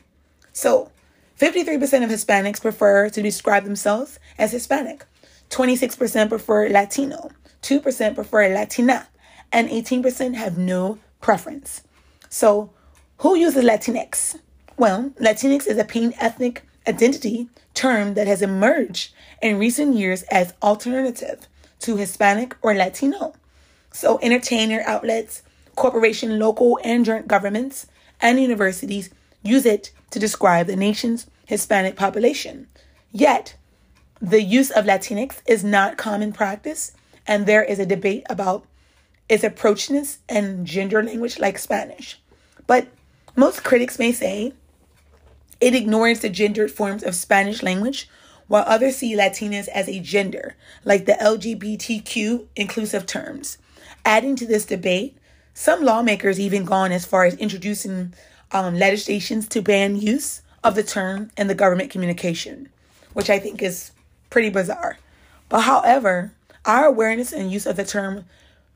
So, 0.53 0.91
53% 1.39 2.03
of 2.03 2.11
Hispanics 2.11 2.63
prefer 2.63 3.11
to 3.11 3.23
describe 3.23 3.65
themselves 3.65 4.19
as 4.39 4.53
Hispanic, 4.53 5.05
26% 5.51 6.29
prefer 6.29 6.69
Latino, 6.69 7.31
2% 7.63 8.15
prefer 8.15 8.55
Latina, 8.55 9.07
and 9.53 9.69
18% 9.69 10.35
have 10.35 10.59
no 10.59 10.99
preference. 11.21 11.83
So, 12.29 12.71
who 13.19 13.37
uses 13.37 13.65
Latinx? 13.65 14.39
Well, 14.77 15.11
Latinx 15.21 15.67
is 15.67 15.79
a 15.79 15.85
pan 15.85 16.15
ethnic 16.19 16.63
identity 16.87 17.49
term 17.75 18.15
that 18.15 18.27
has 18.27 18.43
emerged 18.43 19.13
in 19.41 19.59
recent 19.59 19.97
years 19.97 20.23
as 20.25 20.55
alternative 20.63 21.49
to 21.81 21.97
Hispanic 21.97 22.57
or 22.63 22.75
Latino. 22.75 23.35
So, 23.93 24.19
entertainer 24.21 24.83
outlets, 24.87 25.43
corporation, 25.75 26.39
local 26.39 26.79
and 26.85 27.05
joint 27.05 27.29
governments, 27.29 27.87
and 28.21 28.41
universities 28.41 29.11
use 29.43 29.67
it 29.67 29.93
to 30.11 30.19
describe 30.19 30.67
the 30.67 30.77
nation's 30.77 31.27
Hispanic 31.47 31.97
population. 31.97 32.67
Yet, 33.13 33.57
the 34.21 34.43
use 34.43 34.71
of 34.71 34.85
Latinx 34.85 35.41
is 35.47 35.63
not 35.63 35.97
common 35.97 36.33
practice, 36.33 36.93
and 37.27 37.47
there 37.47 37.63
is 37.63 37.79
a 37.79 37.87
debate 37.87 38.25
about 38.29 38.67
its 39.29 39.45
approachness 39.45 40.19
and 40.29 40.67
gender 40.67 41.03
language 41.03 41.39
like 41.39 41.59
Spanish. 41.59 42.21
But 42.67 42.89
most 43.35 43.65
critics 43.65 43.99
may 43.99 44.13
say 44.13 44.53
it 45.61 45.75
ignores 45.75 46.21
the 46.21 46.29
gendered 46.29 46.71
forms 46.71 47.03
of 47.03 47.15
Spanish 47.15 47.63
language, 47.63 48.09
while 48.47 48.65
others 48.67 48.97
see 48.97 49.17
Latinas 49.17 49.69
as 49.69 49.89
a 49.89 50.01
gender, 50.01 50.55
like 50.85 51.07
the 51.07 51.15
LGBTQ 51.15 52.47
inclusive 52.55 53.07
terms. 53.07 53.59
Adding 54.05 54.37
to 54.37 54.47
this 54.47 54.67
debate, 54.67 55.17
some 55.55 55.83
lawmakers 55.83 56.39
even 56.39 56.65
gone 56.65 56.93
as 56.93 57.07
far 57.07 57.25
as 57.25 57.35
introducing 57.35 58.13
um, 58.53 58.77
legislations 58.79 59.49
to 59.49 59.63
ban 59.63 59.97
use 59.97 60.43
of 60.63 60.75
the 60.75 60.83
term 60.83 61.31
in 61.37 61.47
the 61.47 61.55
government 61.55 61.91
communication, 61.91 62.69
which 63.15 63.31
I 63.31 63.39
think 63.39 63.63
is 63.63 63.93
pretty 64.31 64.51
bizarre. 64.51 64.99
But 65.49 65.63
however, 65.63 66.33
our 66.65 66.85
awareness 66.85 67.33
and 67.33 67.51
use 67.51 67.67
of 67.67 67.77
the 67.77 67.85
term 67.85 68.25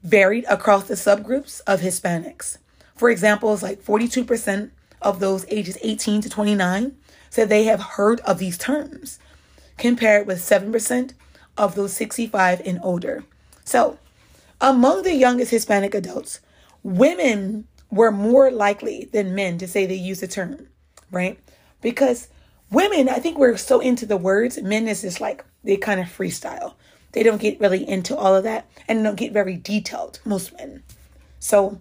varied 0.03 0.45
across 0.49 0.85
the 0.85 0.95
subgroups 0.95 1.61
of 1.67 1.81
Hispanics. 1.81 2.59
For 2.97 3.11
example, 3.11 3.53
it's 3.53 3.63
like 3.63 3.83
42% 3.83 4.71
of 5.03 5.21
those 5.21 5.47
ages 5.49 5.79
18 5.83 6.23
to 6.23 6.31
29 6.31 6.97
said 7.31 7.49
they 7.49 7.65
have 7.65 7.81
heard 7.81 8.21
of 8.21 8.39
these 8.39 8.59
terms, 8.59 9.19
compared 9.79 10.27
with 10.27 10.39
7% 10.39 11.13
of 11.57 11.75
those 11.75 11.93
65 11.93 12.61
and 12.65 12.81
older. 12.83 13.25
So, 13.65 13.99
among 14.61 15.03
the 15.03 15.15
youngest 15.15 15.51
Hispanic 15.51 15.95
adults, 15.95 16.41
women 16.83 17.67
were 17.91 18.13
more 18.13 18.51
likely 18.51 19.09
than 19.13 19.35
men 19.35 19.59
to 19.59 19.69
say 19.69 19.87
they 19.87 19.95
use 19.95 20.21
the 20.21 20.29
term, 20.29 20.69
right? 21.11 21.39
Because 21.81 22.29
women, 22.71 23.09
I 23.09 23.19
think 23.19 23.39
we're 23.39 23.57
so 23.57 23.81
into 23.81 24.07
the 24.07 24.17
words, 24.17 24.61
men 24.61 24.89
is 24.89 25.03
just 25.03 25.21
like 25.21 25.45
they 25.65 25.77
kind 25.77 26.01
of 26.01 26.07
freestyle. 26.07 26.75
They 27.13 27.23
don't 27.23 27.41
get 27.41 27.61
really 27.61 27.89
into 27.89 28.17
all 28.17 28.37
of 28.37 28.45
that 28.45 28.71
and 28.87 29.03
don't 29.03 29.17
get 29.17 29.33
very 29.33 29.57
detailed, 29.57 30.21
most 30.25 30.57
men. 30.57 30.83
So 31.39 31.81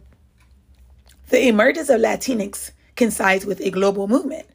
the 1.29 1.47
emergence 1.47 1.89
of 1.89 2.01
Latinx 2.01 2.71
coincides 2.95 3.45
with 3.45 3.61
a 3.61 3.69
global 3.69 4.07
movement, 4.07 4.47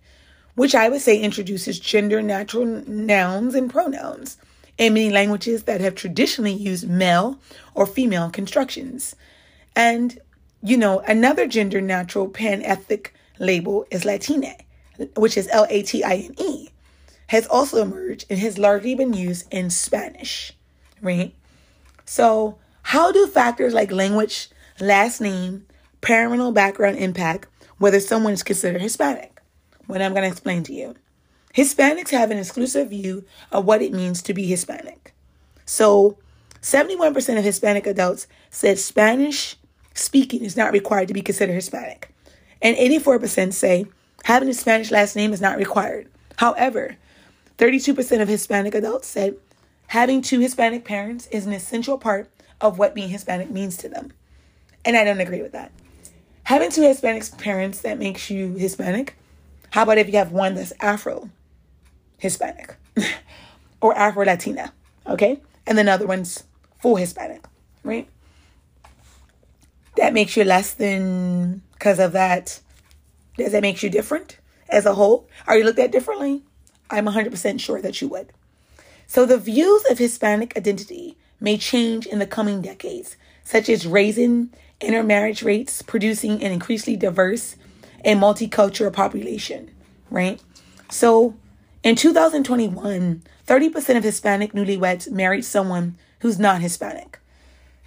which 0.54 0.75
I 0.75 0.88
would 0.88 1.00
say 1.00 1.19
introduces 1.19 1.78
gender 1.78 2.21
natural 2.21 2.66
nouns 2.66 3.54
and 3.54 3.71
pronouns 3.71 4.37
in 4.76 4.95
many 4.95 5.11
languages 5.11 5.64
that 5.64 5.81
have 5.81 5.95
traditionally 5.95 6.52
used 6.52 6.88
male 6.88 7.38
or 7.75 7.87
female 7.87 8.31
constructions. 8.31 9.14
And, 9.76 10.19
you 10.62 10.76
know, 10.76 11.00
another 11.00 11.47
gender 11.47 11.81
natural 11.81 12.28
pan 12.28 12.62
ethnic 12.62 13.14
label 13.38 13.87
is 13.90 14.04
Latine, 14.04 14.57
which 15.16 15.37
is 15.37 15.49
L 15.52 15.66
A 15.71 15.83
T 15.83 16.02
I 16.02 16.14
N 16.14 16.35
E, 16.38 16.69
has 17.28 17.47
also 17.47 17.81
emerged 17.81 18.26
and 18.28 18.38
has 18.40 18.59
largely 18.59 18.95
been 18.95 19.12
used 19.12 19.47
in 19.52 19.71
Spanish 19.71 20.52
right? 21.04 21.34
So, 22.04 22.58
how 22.82 23.12
do 23.12 23.26
factors 23.26 23.73
like 23.73 23.92
language, 23.92 24.49
last 24.80 25.20
name, 25.20 25.66
parental 26.00 26.52
background 26.52 26.99
impact 26.99 27.49
whether 27.78 28.00
someone 28.00 28.32
is 28.32 28.42
considered 28.42 28.82
Hispanic? 28.82 29.40
What 29.87 30.02
I'm 30.02 30.12
going 30.12 30.25
to 30.25 30.30
explain 30.30 30.62
to 30.64 30.73
you. 30.73 30.94
Hispanics 31.54 32.11
have 32.11 32.30
an 32.30 32.38
exclusive 32.38 32.90
view 32.90 33.25
of 33.52 33.64
what 33.64 33.82
it 33.82 33.92
means 33.92 34.23
to 34.23 34.34
be 34.34 34.46
Hispanic. 34.46 35.14
So, 35.66 36.18
71% 36.62 37.38
of 37.38 37.44
Hispanic 37.44 37.87
adults 37.87 38.26
said 38.50 38.78
Spanish 38.78 39.56
speaking 39.94 40.44
is 40.44 40.56
not 40.56 40.73
required 40.73 41.08
to 41.08 41.14
be 41.14 41.23
considered 41.23 41.54
Hispanic. 41.54 42.12
And 42.61 42.76
84% 42.76 43.52
say 43.52 43.87
having 44.25 44.49
a 44.49 44.54
Spanish 44.54 44.90
last 44.90 45.14
name 45.14 45.32
is 45.32 45.40
not 45.40 45.58
required. 45.58 46.08
However, 46.37 46.96
32% 47.58 48.20
of 48.20 48.28
Hispanic 48.28 48.75
adults 48.75 49.06
said 49.06 49.37
Having 49.88 50.23
two 50.23 50.41
Hispanic 50.41 50.85
parents 50.85 51.26
is 51.29 51.47
an 51.47 51.53
essential 51.53 51.99
part 51.99 52.31
of 52.61 52.79
what 52.79 52.95
being 52.95 53.09
Hispanic 53.09 53.50
means 53.50 53.76
to 53.79 53.88
them. 53.88 54.12
And 54.85 54.97
I 54.97 55.05
don't 55.05 55.21
agree 55.21 55.43
with 55.43 55.53
that. 55.53 55.73
Having 56.45 56.71
two 56.71 56.83
Hispanic 56.83 57.25
parents 57.38 57.81
that 57.83 57.99
makes 57.99 58.31
you 58.31 58.55
Hispanic. 58.55 59.17
How 59.71 59.83
about 59.83 59.99
if 59.99 60.09
you 60.09 60.19
have 60.19 60.33
one 60.33 60.55
that's 60.55 60.73
Afro 60.81 61.31
Hispanic 62.19 62.76
or 63.81 63.97
Afro 63.97 64.25
Latina? 64.25 64.73
Okay? 65.07 65.41
And 65.67 65.79
then 65.79 65.88
other 65.88 66.07
ones 66.07 66.45
full 66.81 66.97
Hispanic, 66.97 67.45
right? 67.83 68.09
That 69.97 70.12
makes 70.12 70.37
you 70.37 70.45
less 70.45 70.75
than 70.75 71.62
because 71.73 71.99
of 71.99 72.12
that. 72.12 72.61
Does 73.37 73.53
that 73.53 73.62
make 73.62 73.83
you 73.83 73.91
different 73.91 74.38
as 74.69 74.87
a 74.87 74.95
whole? 74.95 75.29
Are 75.47 75.57
you 75.57 75.64
looked 75.64 75.79
at 75.79 75.93
differently? 75.93 76.43
I'm 76.91 77.07
100% 77.07 77.61
sure 77.61 77.81
that 77.81 78.00
you 78.00 78.09
would. 78.09 78.33
So 79.06 79.26
the 79.26 79.38
views 79.38 79.84
of 79.90 79.99
Hispanic 79.99 80.56
identity 80.56 81.16
may 81.40 81.58
change 81.58 82.06
in 82.06 82.18
the 82.18 82.26
coming 82.26 82.62
decades, 82.62 83.16
such 83.44 83.68
as 83.68 83.87
raising 83.87 84.50
intermarriage 84.80 85.42
rates, 85.42 85.82
producing 85.82 86.42
an 86.42 86.52
increasingly 86.52 86.96
diverse 86.96 87.56
and 88.04 88.20
multicultural 88.20 88.92
population, 88.92 89.70
right? 90.11 90.40
So 90.90 91.34
in 91.82 91.96
2021, 91.96 93.23
30% 93.46 93.96
of 93.96 94.04
Hispanic 94.04 94.52
newlyweds 94.52 95.11
married 95.11 95.44
someone 95.44 95.96
who's 96.20 96.38
not 96.38 96.62
Hispanic. 96.62 97.18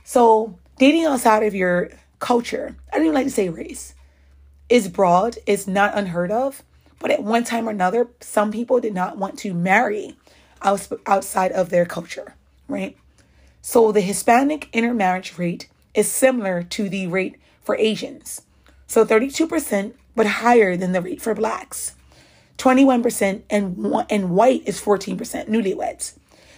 So 0.03 0.57
dating 0.77 1.05
outside 1.05 1.43
of 1.43 1.55
your 1.55 1.89
culture, 2.19 2.75
I 2.91 2.97
don't 2.97 3.07
even 3.07 3.15
like 3.15 3.25
to 3.25 3.31
say 3.31 3.49
race, 3.49 3.93
is 4.69 4.87
broad, 4.87 5.37
it's 5.45 5.67
not 5.67 5.97
unheard 5.97 6.31
of. 6.31 6.63
But 6.99 7.11
at 7.11 7.23
one 7.23 7.43
time 7.43 7.67
or 7.67 7.71
another, 7.71 8.07
some 8.21 8.51
people 8.51 8.79
did 8.79 8.93
not 8.93 9.17
want 9.17 9.37
to 9.39 9.53
marry 9.53 10.15
outside 10.61 11.51
of 11.51 11.69
their 11.69 11.85
culture, 11.85 12.35
right? 12.67 12.97
So 13.61 13.91
the 13.91 14.01
Hispanic 14.01 14.69
intermarriage 14.73 15.37
rate 15.37 15.69
is 15.93 16.11
similar 16.11 16.63
to 16.63 16.89
the 16.89 17.07
rate 17.07 17.37
for 17.61 17.75
Asians. 17.75 18.41
So 18.87 19.05
32%, 19.05 19.93
but 20.15 20.25
higher 20.25 20.77
than 20.77 20.93
the 20.93 21.01
rate 21.01 21.21
for 21.21 21.33
blacks. 21.33 21.95
21% 22.57 23.41
and, 23.49 24.05
and 24.09 24.29
white 24.31 24.63
is 24.65 24.81
14% 24.81 25.47
newlyweds. 25.47 26.13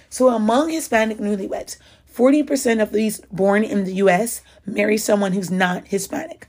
So 0.10 0.30
among 0.30 0.70
Hispanic 0.70 1.18
newlyweds, 1.18 1.78
40% 2.14 2.82
of 2.82 2.92
these 2.92 3.22
born 3.32 3.64
in 3.64 3.86
the 3.86 3.94
US 3.96 4.42
marry 4.66 4.98
someone 4.98 5.34
who's 5.34 5.52
not 5.52 5.88
Hispanic. 5.88 6.48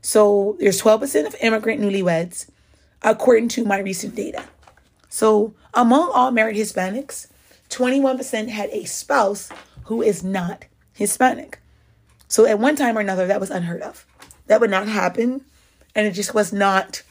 So 0.00 0.56
there's 0.60 0.80
12% 0.80 1.26
of 1.26 1.36
immigrant 1.40 1.80
newlyweds, 1.80 2.48
according 3.02 3.48
to 3.50 3.64
my 3.64 3.78
recent 3.78 4.14
data. 4.14 4.44
So 5.08 5.54
among 5.74 6.10
all 6.12 6.30
married 6.30 6.56
Hispanics, 6.56 7.28
21% 7.70 8.48
had 8.48 8.70
a 8.70 8.84
spouse 8.84 9.50
who 9.84 10.02
is 10.02 10.22
not 10.22 10.64
Hispanic. 10.92 11.60
So 12.28 12.46
at 12.46 12.58
one 12.58 12.76
time 12.76 12.96
or 12.96 13.00
another, 13.00 13.26
that 13.26 13.40
was 13.40 13.50
unheard 13.50 13.82
of. 13.82 14.06
That 14.46 14.60
would 14.60 14.70
not 14.70 14.88
happen, 14.88 15.44
and 15.94 16.06
it 16.06 16.12
just 16.12 16.34
was 16.34 16.52
not 16.52 17.02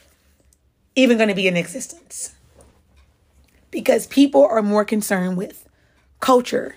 even 0.95 1.17
going 1.17 1.29
to 1.29 1.35
be 1.35 1.47
in 1.47 1.57
existence. 1.57 2.35
Because 3.71 4.07
people 4.07 4.45
are 4.45 4.61
more 4.61 4.85
concerned 4.85 5.37
with 5.37 5.67
culture 6.19 6.75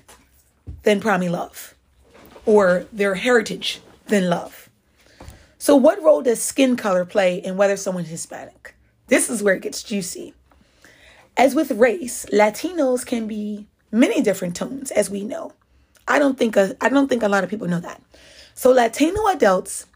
than 0.83 1.01
probably 1.01 1.29
love, 1.29 1.75
or 2.45 2.87
their 2.93 3.15
heritage 3.15 3.81
than 4.07 4.29
love. 4.29 4.69
So, 5.59 5.77
what 5.77 6.03
role 6.03 6.23
does 6.23 6.43
skin 6.43 6.77
color 6.77 7.05
play 7.05 7.37
in 7.37 7.57
whether 7.57 7.77
someone's 7.77 8.09
Hispanic? 8.09 8.75
This 9.09 9.29
is 9.29 9.43
where 9.43 9.55
it 9.55 9.63
gets 9.63 9.83
juicy. 9.83 10.35
As 11.41 11.55
with 11.55 11.71
race, 11.71 12.27
Latinos 12.31 13.07
can 13.07 13.27
be 13.27 13.67
many 13.91 14.21
different 14.21 14.55
tones, 14.55 14.91
as 14.91 15.09
we 15.09 15.25
know. 15.25 15.55
I 16.07 16.19
don't 16.19 16.37
think 16.37 16.55
a, 16.55 16.77
I 16.83 16.91
don't 16.91 17.09
think 17.09 17.23
a 17.23 17.31
lot 17.31 17.45
of 17.45 17.49
people 17.49 17.67
know 17.67 17.81
that. 17.81 18.03
So, 18.53 18.71
Latino 18.73 19.27
adults 19.27 19.87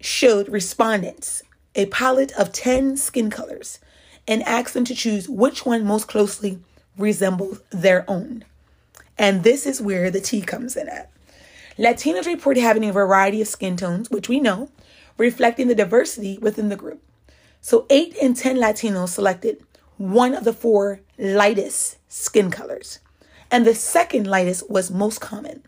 showed 0.00 0.48
respondents 0.48 1.42
a 1.74 1.86
palette 1.86 2.30
of 2.38 2.52
10 2.52 2.96
skin 2.96 3.28
colors 3.28 3.80
and 4.28 4.44
asked 4.44 4.72
them 4.72 4.84
to 4.84 4.94
choose 4.94 5.28
which 5.28 5.66
one 5.66 5.84
most 5.84 6.06
closely 6.06 6.60
resembles 6.96 7.60
their 7.70 8.08
own. 8.08 8.44
And 9.18 9.42
this 9.42 9.66
is 9.66 9.82
where 9.82 10.12
the 10.12 10.20
tea 10.20 10.42
comes 10.42 10.76
in 10.76 10.88
at. 10.88 11.10
Latinos 11.76 12.26
reported 12.26 12.60
having 12.60 12.84
a 12.84 12.92
variety 12.92 13.42
of 13.42 13.48
skin 13.48 13.76
tones, 13.76 14.12
which 14.12 14.28
we 14.28 14.38
know, 14.38 14.70
reflecting 15.18 15.66
the 15.66 15.74
diversity 15.74 16.38
within 16.38 16.68
the 16.68 16.76
group. 16.76 17.02
So, 17.60 17.84
8 17.90 18.14
in 18.14 18.34
10 18.34 18.58
Latinos 18.58 19.08
selected 19.08 19.60
one 20.02 20.34
of 20.34 20.42
the 20.42 20.52
four 20.52 20.98
lightest 21.16 21.96
skin 22.08 22.50
colors, 22.50 22.98
and 23.52 23.64
the 23.64 23.74
second 23.74 24.26
lightest 24.26 24.68
was 24.68 24.90
most 24.90 25.20
common. 25.20 25.62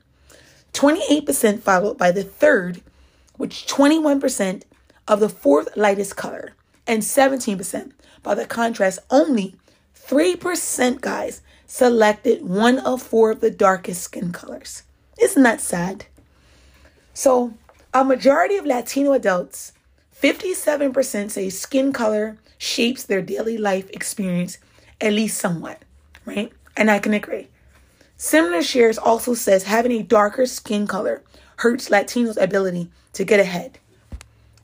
28% 0.73 1.61
followed 1.61 1.97
by 1.97 2.11
the 2.11 2.25
third, 2.25 2.83
which 3.37 3.65
21% 3.69 4.63
of 5.07 5.21
the 5.21 5.29
fourth 5.29 5.77
lightest 5.77 6.17
color, 6.17 6.55
and 6.85 7.03
17% 7.03 7.93
by 8.25 8.35
the 8.35 8.45
contrast. 8.45 8.99
Only 9.09 9.55
3%, 9.97 11.01
guys, 11.01 11.41
selected 11.69 12.43
one 12.43 12.81
of 12.81 13.03
four 13.03 13.31
of 13.31 13.41
the 13.41 13.53
darkest 13.53 14.03
skin 14.03 14.33
colors. 14.33 14.83
Isn't 15.21 15.45
that 15.45 15.61
sad? 15.61 16.07
So, 17.13 17.55
a 17.93 18.05
majority 18.05 18.57
of 18.57 18.67
Latino 18.67 19.13
adults, 19.13 19.73
57% 20.21 21.31
say 21.31 21.51
skin 21.51 21.93
color 21.93 22.37
shapes 22.65 23.05
their 23.05 23.21
daily 23.21 23.59
life 23.59 23.91
experience 23.91 24.59
at 25.01 25.13
least 25.13 25.39
somewhat, 25.39 25.83
right? 26.25 26.51
And 26.77 26.91
I 26.91 26.99
can 26.99 27.13
agree. 27.13 27.49
Similar 28.17 28.63
shares 28.63 28.97
also 28.97 29.35
says 29.35 29.65
having 29.65 29.93
a 29.93 30.03
darker 30.03 30.47
skin 30.47 30.87
color 30.87 31.23
hurts 31.57 31.91
Latinos' 31.91 32.43
ability 32.43 32.89
to 33.13 33.25
get 33.25 33.39
ahead. 33.39 33.79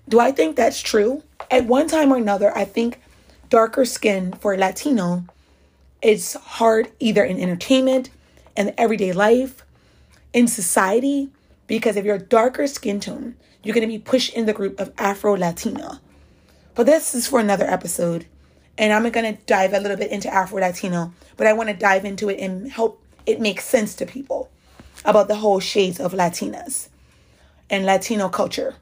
Do 0.08 0.18
I 0.18 0.32
think 0.32 0.56
that's 0.56 0.80
true? 0.80 1.22
At 1.50 1.66
one 1.66 1.88
time 1.88 2.10
or 2.10 2.16
another, 2.16 2.56
I 2.56 2.64
think 2.64 3.00
darker 3.50 3.84
skin 3.84 4.32
for 4.32 4.56
Latino 4.56 5.24
is 6.00 6.32
hard 6.32 6.90
either 7.00 7.22
in 7.22 7.38
entertainment 7.38 8.08
and 8.56 8.72
everyday 8.78 9.12
life 9.12 9.62
in 10.32 10.48
society 10.48 11.28
because 11.66 11.96
if 11.96 12.04
you're 12.04 12.16
a 12.16 12.18
darker 12.18 12.66
skin 12.66 12.98
tone, 12.98 13.36
you're 13.62 13.74
going 13.74 13.86
to 13.86 13.92
be 13.92 13.98
pushed 13.98 14.32
in 14.32 14.46
the 14.46 14.54
group 14.54 14.80
of 14.80 14.90
Afro 14.96 15.36
Latina. 15.36 16.00
But 16.80 16.86
this 16.86 17.14
is 17.14 17.26
for 17.26 17.40
another 17.40 17.66
episode, 17.66 18.24
and 18.78 18.90
I'm 18.90 19.02
going 19.10 19.36
to 19.36 19.42
dive 19.44 19.74
a 19.74 19.80
little 19.80 19.98
bit 19.98 20.10
into 20.10 20.32
Afro 20.32 20.62
Latino, 20.62 21.12
but 21.36 21.46
I 21.46 21.52
want 21.52 21.68
to 21.68 21.74
dive 21.74 22.06
into 22.06 22.30
it 22.30 22.40
and 22.40 22.72
help 22.72 23.04
it 23.26 23.38
make 23.38 23.60
sense 23.60 23.94
to 23.96 24.06
people 24.06 24.48
about 25.04 25.28
the 25.28 25.34
whole 25.34 25.60
shades 25.60 26.00
of 26.00 26.14
Latinas 26.14 26.88
and 27.68 27.84
Latino 27.84 28.30
culture. 28.30 28.76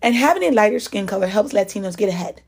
And 0.00 0.14
having 0.14 0.44
a 0.44 0.52
lighter 0.52 0.78
skin 0.78 1.04
color 1.08 1.26
helps 1.26 1.52
Latinos 1.52 1.96
get 1.96 2.08
ahead. 2.08 2.42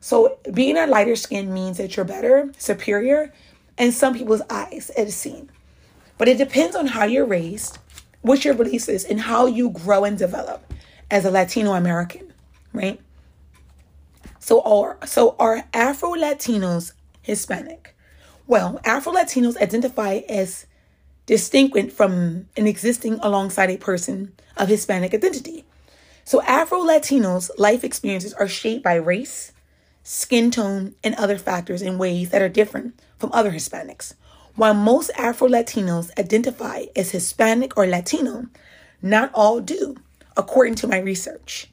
So 0.00 0.38
being 0.54 0.78
a 0.78 0.86
lighter 0.86 1.16
skin 1.16 1.52
means 1.52 1.76
that 1.76 1.94
you're 1.94 2.06
better, 2.06 2.50
superior, 2.56 3.30
in 3.76 3.92
some 3.92 4.14
people's 4.14 4.40
eyes, 4.48 4.90
it 4.96 5.08
is 5.08 5.14
seen. 5.14 5.50
But 6.16 6.28
it 6.28 6.38
depends 6.38 6.74
on 6.74 6.86
how 6.86 7.04
you're 7.04 7.26
raised, 7.26 7.76
what 8.22 8.42
your 8.42 8.54
beliefs 8.54 8.88
is, 8.88 9.04
and 9.04 9.20
how 9.20 9.44
you 9.44 9.68
grow 9.68 10.04
and 10.04 10.16
develop 10.16 10.72
as 11.10 11.26
a 11.26 11.30
Latino 11.30 11.74
American, 11.74 12.32
right? 12.72 12.98
So 14.44 14.60
are 14.60 14.98
so 15.06 15.36
are 15.38 15.64
Afro 15.72 16.10
Latinos 16.10 16.92
Hispanic? 17.22 17.96
Well, 18.46 18.78
Afro 18.84 19.14
Latinos 19.14 19.56
identify 19.56 20.20
as 20.28 20.66
distinct 21.24 21.92
from 21.92 22.46
an 22.54 22.66
existing 22.66 23.18
alongside 23.22 23.70
a 23.70 23.78
person 23.78 24.34
of 24.58 24.68
Hispanic 24.68 25.14
identity. 25.14 25.64
So 26.24 26.42
Afro 26.42 26.80
Latinos' 26.80 27.48
life 27.56 27.84
experiences 27.84 28.34
are 28.34 28.46
shaped 28.46 28.84
by 28.84 28.96
race, 28.96 29.52
skin 30.02 30.50
tone, 30.50 30.94
and 31.02 31.14
other 31.14 31.38
factors 31.38 31.80
in 31.80 31.96
ways 31.96 32.28
that 32.28 32.42
are 32.42 32.50
different 32.50 33.00
from 33.16 33.30
other 33.32 33.50
Hispanics. 33.50 34.12
While 34.56 34.74
most 34.74 35.10
Afro 35.16 35.48
Latinos 35.48 36.10
identify 36.18 36.84
as 36.94 37.12
Hispanic 37.12 37.78
or 37.78 37.86
Latino, 37.86 38.48
not 39.00 39.30
all 39.32 39.60
do, 39.62 39.96
according 40.36 40.74
to 40.74 40.86
my 40.86 40.98
research. 40.98 41.68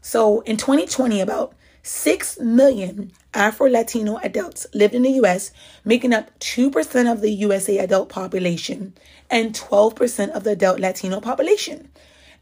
So 0.00 0.40
in 0.40 0.56
2020, 0.56 1.20
about 1.20 1.54
6 1.82 2.38
million 2.38 3.10
Afro 3.34 3.68
Latino 3.68 4.18
adults 4.22 4.66
lived 4.72 4.94
in 4.94 5.02
the 5.02 5.20
US, 5.22 5.50
making 5.84 6.12
up 6.12 6.38
2% 6.38 7.12
of 7.12 7.20
the 7.20 7.30
USA 7.30 7.78
adult 7.78 8.08
population 8.08 8.94
and 9.30 9.54
12% 9.54 10.30
of 10.30 10.44
the 10.44 10.52
adult 10.52 10.78
Latino 10.78 11.20
population. 11.20 11.88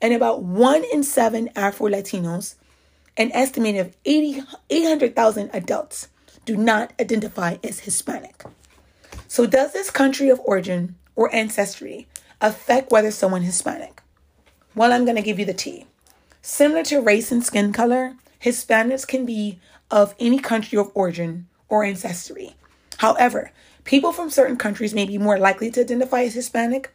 And 0.02 0.12
about 0.12 0.42
1 0.42 0.84
in 0.92 1.02
7 1.02 1.50
Afro 1.56 1.88
Latinos, 1.88 2.56
an 3.16 3.30
estimated 3.32 3.86
of 3.86 3.96
80, 4.04 4.42
800,000 4.68 5.50
adults, 5.52 6.08
do 6.44 6.56
not 6.56 6.92
identify 7.00 7.56
as 7.62 7.80
Hispanic. 7.80 8.44
So, 9.28 9.46
does 9.46 9.72
this 9.72 9.90
country 9.90 10.30
of 10.30 10.40
origin 10.40 10.96
or 11.14 11.32
ancestry 11.34 12.08
affect 12.40 12.90
whether 12.90 13.10
someone 13.10 13.42
is 13.42 13.48
Hispanic? 13.48 14.02
Well, 14.74 14.92
I'm 14.92 15.04
going 15.04 15.16
to 15.16 15.22
give 15.22 15.38
you 15.38 15.44
the 15.44 15.54
tea. 15.54 15.86
Similar 16.42 16.82
to 16.84 17.00
race 17.00 17.30
and 17.30 17.44
skin 17.44 17.72
color, 17.72 18.16
Hispanics 18.42 19.06
can 19.06 19.26
be 19.26 19.58
of 19.90 20.14
any 20.18 20.38
country 20.38 20.78
of 20.78 20.90
origin 20.94 21.46
or 21.68 21.84
ancestry. 21.84 22.54
However, 22.98 23.52
people 23.84 24.12
from 24.12 24.30
certain 24.30 24.56
countries 24.56 24.94
may 24.94 25.04
be 25.04 25.18
more 25.18 25.38
likely 25.38 25.70
to 25.70 25.80
identify 25.80 26.22
as 26.22 26.34
Hispanic. 26.34 26.92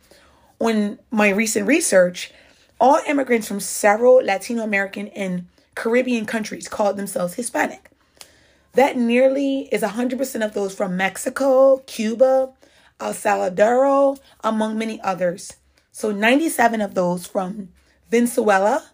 On 0.60 1.00
my 1.12 1.30
recent 1.30 1.68
research, 1.68 2.32
all 2.80 3.00
immigrants 3.08 3.48
from 3.48 3.60
several 3.60 4.24
Latino 4.24 4.64
American 4.64 5.08
and 5.10 5.48
Caribbean 5.76 6.26
countries 6.26 6.68
called 6.68 6.98
themselves 6.98 7.34
Hispanic. 7.34 7.90
That 8.74 8.98
nearly 8.98 9.70
is 9.72 9.82
100% 9.82 10.46
of 10.46 10.54
those 10.54 10.76
from 10.76 10.98
Mexico, 10.98 11.78
Cuba, 11.86 12.52
El 13.00 13.14
Salvador, 13.14 14.18
among 14.44 14.78
many 14.78 15.02
others. 15.02 15.54
So 15.92 16.12
97 16.12 16.82
of 16.82 16.94
those 16.94 17.26
from 17.26 17.70
Venezuela, 18.10 18.92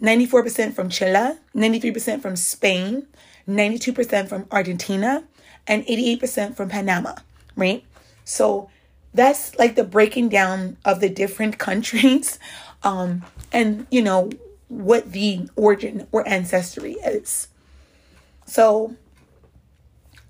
94% 0.00 0.74
from 0.74 0.88
Chile, 0.90 1.36
93% 1.54 2.20
from 2.20 2.36
Spain, 2.36 3.06
92% 3.48 4.28
from 4.28 4.46
Argentina, 4.50 5.24
and 5.66 5.84
88% 5.86 6.54
from 6.54 6.68
Panama, 6.68 7.14
right? 7.56 7.84
So 8.24 8.68
that's 9.14 9.56
like 9.58 9.74
the 9.74 9.84
breaking 9.84 10.28
down 10.28 10.76
of 10.84 11.00
the 11.00 11.08
different 11.08 11.58
countries 11.66 12.38
um, 12.82 13.24
and, 13.52 13.86
you 13.90 14.02
know, 14.02 14.30
what 14.68 15.12
the 15.12 15.48
origin 15.56 16.06
or 16.12 16.26
ancestry 16.28 16.94
is. 17.04 17.48
So, 18.46 18.94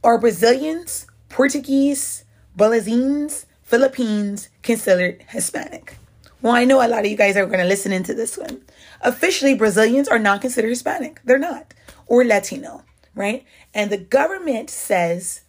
are 0.05 0.19
Brazilians, 0.19 1.07
Portuguese, 1.29 2.25
Belizeans, 2.57 3.47
Philippines 3.63 4.49
considered 4.63 5.25
Hispanic? 5.29 5.99
Well, 6.43 6.55
I 6.55 6.65
know 6.65 6.87
a 6.87 6.89
lot 6.89 7.01
of 7.01 7.11
you 7.11 7.17
guys 7.17 7.37
are 7.37 7.47
going 7.47 7.59
to 7.59 7.65
listen 7.65 7.93
into 7.93 8.15
this 8.15 8.39
one. 8.39 8.63
Officially, 9.01 9.55
Brazilians 9.55 10.09
are 10.09 10.19
not 10.19 10.41
considered 10.41 10.69
Hispanic. 10.69 11.21
They're 11.25 11.39
not. 11.39 11.75
Or 12.07 12.25
Latino, 12.25 12.85
right? 13.15 13.45
And 13.75 13.91
the 13.91 13.99
government 13.99 14.71
says 14.71 15.43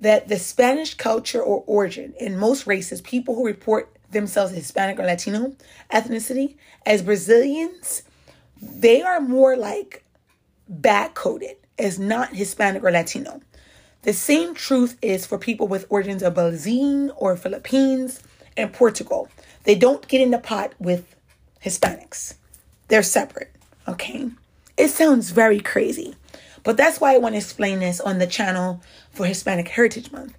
that 0.00 0.28
the 0.28 0.38
Spanish 0.38 0.94
culture 0.94 1.42
or 1.42 1.64
origin 1.66 2.14
in 2.18 2.38
most 2.38 2.66
races, 2.66 3.00
people 3.00 3.34
who 3.34 3.46
report 3.46 3.94
themselves 4.10 4.52
Hispanic 4.52 4.98
or 4.98 5.04
Latino 5.04 5.54
ethnicity 5.92 6.56
as 6.86 7.02
Brazilians, 7.02 8.02
they 8.60 9.02
are 9.02 9.20
more 9.20 9.56
like 9.56 10.04
back 10.68 11.14
coded 11.14 11.56
as 11.78 11.98
not 11.98 12.34
Hispanic 12.34 12.82
or 12.82 12.90
Latino. 12.90 13.40
The 14.02 14.12
same 14.12 14.54
truth 14.54 14.96
is 15.02 15.26
for 15.26 15.38
people 15.38 15.68
with 15.68 15.86
origins 15.88 16.22
of 16.22 16.34
Belize 16.34 17.10
or 17.16 17.36
Philippines 17.36 18.22
and 18.56 18.72
Portugal. 18.72 19.28
They 19.64 19.74
don't 19.74 20.06
get 20.08 20.20
in 20.20 20.30
the 20.30 20.38
pot 20.38 20.72
with 20.78 21.14
Hispanics. 21.64 22.34
They're 22.88 23.02
separate, 23.02 23.54
okay? 23.86 24.30
It 24.76 24.88
sounds 24.88 25.30
very 25.30 25.60
crazy, 25.60 26.14
but 26.62 26.76
that's 26.76 27.00
why 27.00 27.14
I 27.14 27.18
want 27.18 27.34
to 27.34 27.38
explain 27.38 27.80
this 27.80 28.00
on 28.00 28.18
the 28.18 28.26
channel 28.26 28.80
for 29.10 29.26
Hispanic 29.26 29.68
Heritage 29.68 30.12
Month. 30.12 30.34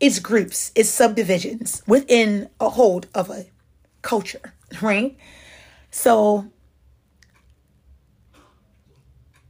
It's 0.00 0.18
groups, 0.18 0.72
it's 0.74 0.88
subdivisions 0.88 1.82
within 1.86 2.48
a 2.60 2.70
hold 2.70 3.06
of 3.14 3.30
a 3.30 3.46
culture, 4.02 4.54
right? 4.82 5.16
So, 5.90 6.50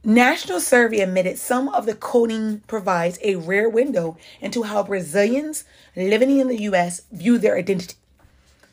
National 0.03 0.59
Survey 0.59 0.99
admitted 0.99 1.39
some 1.39 1.67
of 1.69 1.87
the 1.87 1.95
coding 1.95 2.61
provides 2.67 3.17
a 3.23 3.37
rare 3.37 3.67
window 3.67 4.17
into 4.39 4.61
how 4.61 4.83
Brazilians 4.83 5.63
living 5.95 6.37
in 6.37 6.47
the 6.47 6.61
US 6.63 7.01
view 7.11 7.39
their 7.39 7.57
identity. 7.57 7.95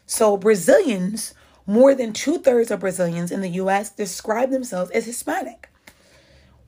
So, 0.05 0.37
Brazilians, 0.37 1.33
more 1.73 1.95
than 1.95 2.13
two 2.13 2.37
thirds 2.37 2.71
of 2.71 2.81
Brazilians 2.81 3.31
in 3.31 3.41
the 3.41 3.49
US 3.49 3.89
describe 3.89 4.51
themselves 4.51 4.91
as 4.91 5.07
Hispanic. 5.07 5.71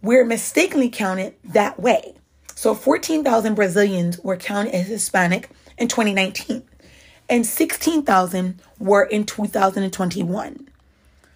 We're 0.01 0.25
mistakenly 0.25 0.88
counted 0.88 1.35
that 1.45 1.79
way. 1.79 2.14
So 2.55 2.75
14,000 2.75 3.55
Brazilians 3.55 4.19
were 4.21 4.38
counted 4.38 4.75
as 4.75 4.87
Hispanic 4.87 5.51
in 5.77 5.88
2019, 5.88 6.62
and 7.29 7.45
16,000 7.45 8.62
were 8.79 9.03
in 9.03 9.27
2021. 9.27 10.69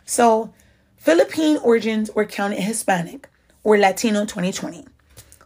So 0.06 0.54
Philippine 0.96 1.58
origins 1.58 2.10
were 2.14 2.24
counted 2.24 2.60
Hispanic 2.60 3.28
or 3.64 3.76
Latino 3.76 4.24
2020. 4.24 4.86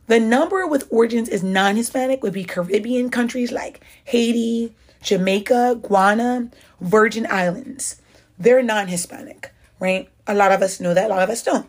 The 0.07 0.21
number 0.21 0.65
with 0.65 0.87
origins 0.91 1.29
is 1.29 1.43
non 1.43 1.75
Hispanic 1.75 2.23
would 2.23 2.35
be 2.35 2.45
Caribbean 2.45 3.11
countries 3.11 3.51
like 3.51 3.85
Haiti, 4.05 4.77
Jamaica, 5.03 5.81
Guyana, 5.83 6.51
Virgin 6.81 7.27
Islands. 7.29 7.97
They're 8.43 8.63
non 8.63 8.89
Hispanic, 8.89 9.53
right? 9.79 10.09
A 10.27 10.35
lot 10.35 10.51
of 10.51 10.63
us 10.63 10.81
know 10.81 10.95
that, 10.95 11.07
a 11.07 11.15
lot 11.15 11.23
of 11.23 11.31
us 11.31 11.45
don't. 11.45 11.69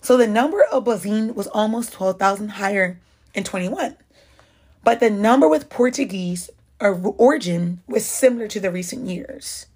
So 0.00 0.16
the 0.16 0.26
number 0.26 0.62
of 0.62 0.84
Brazilian 0.84 1.34
was 1.34 1.48
almost 1.48 1.92
12,000 1.92 2.48
higher 2.50 2.98
in 3.34 3.44
21. 3.44 3.94
But 4.82 5.00
the 5.00 5.10
number 5.10 5.46
with 5.46 5.68
Portuguese 5.68 6.48
origin 6.80 7.82
was 7.86 8.06
similar 8.06 8.48
to 8.48 8.58
the 8.58 8.70
recent 8.70 9.06
years. 9.06 9.66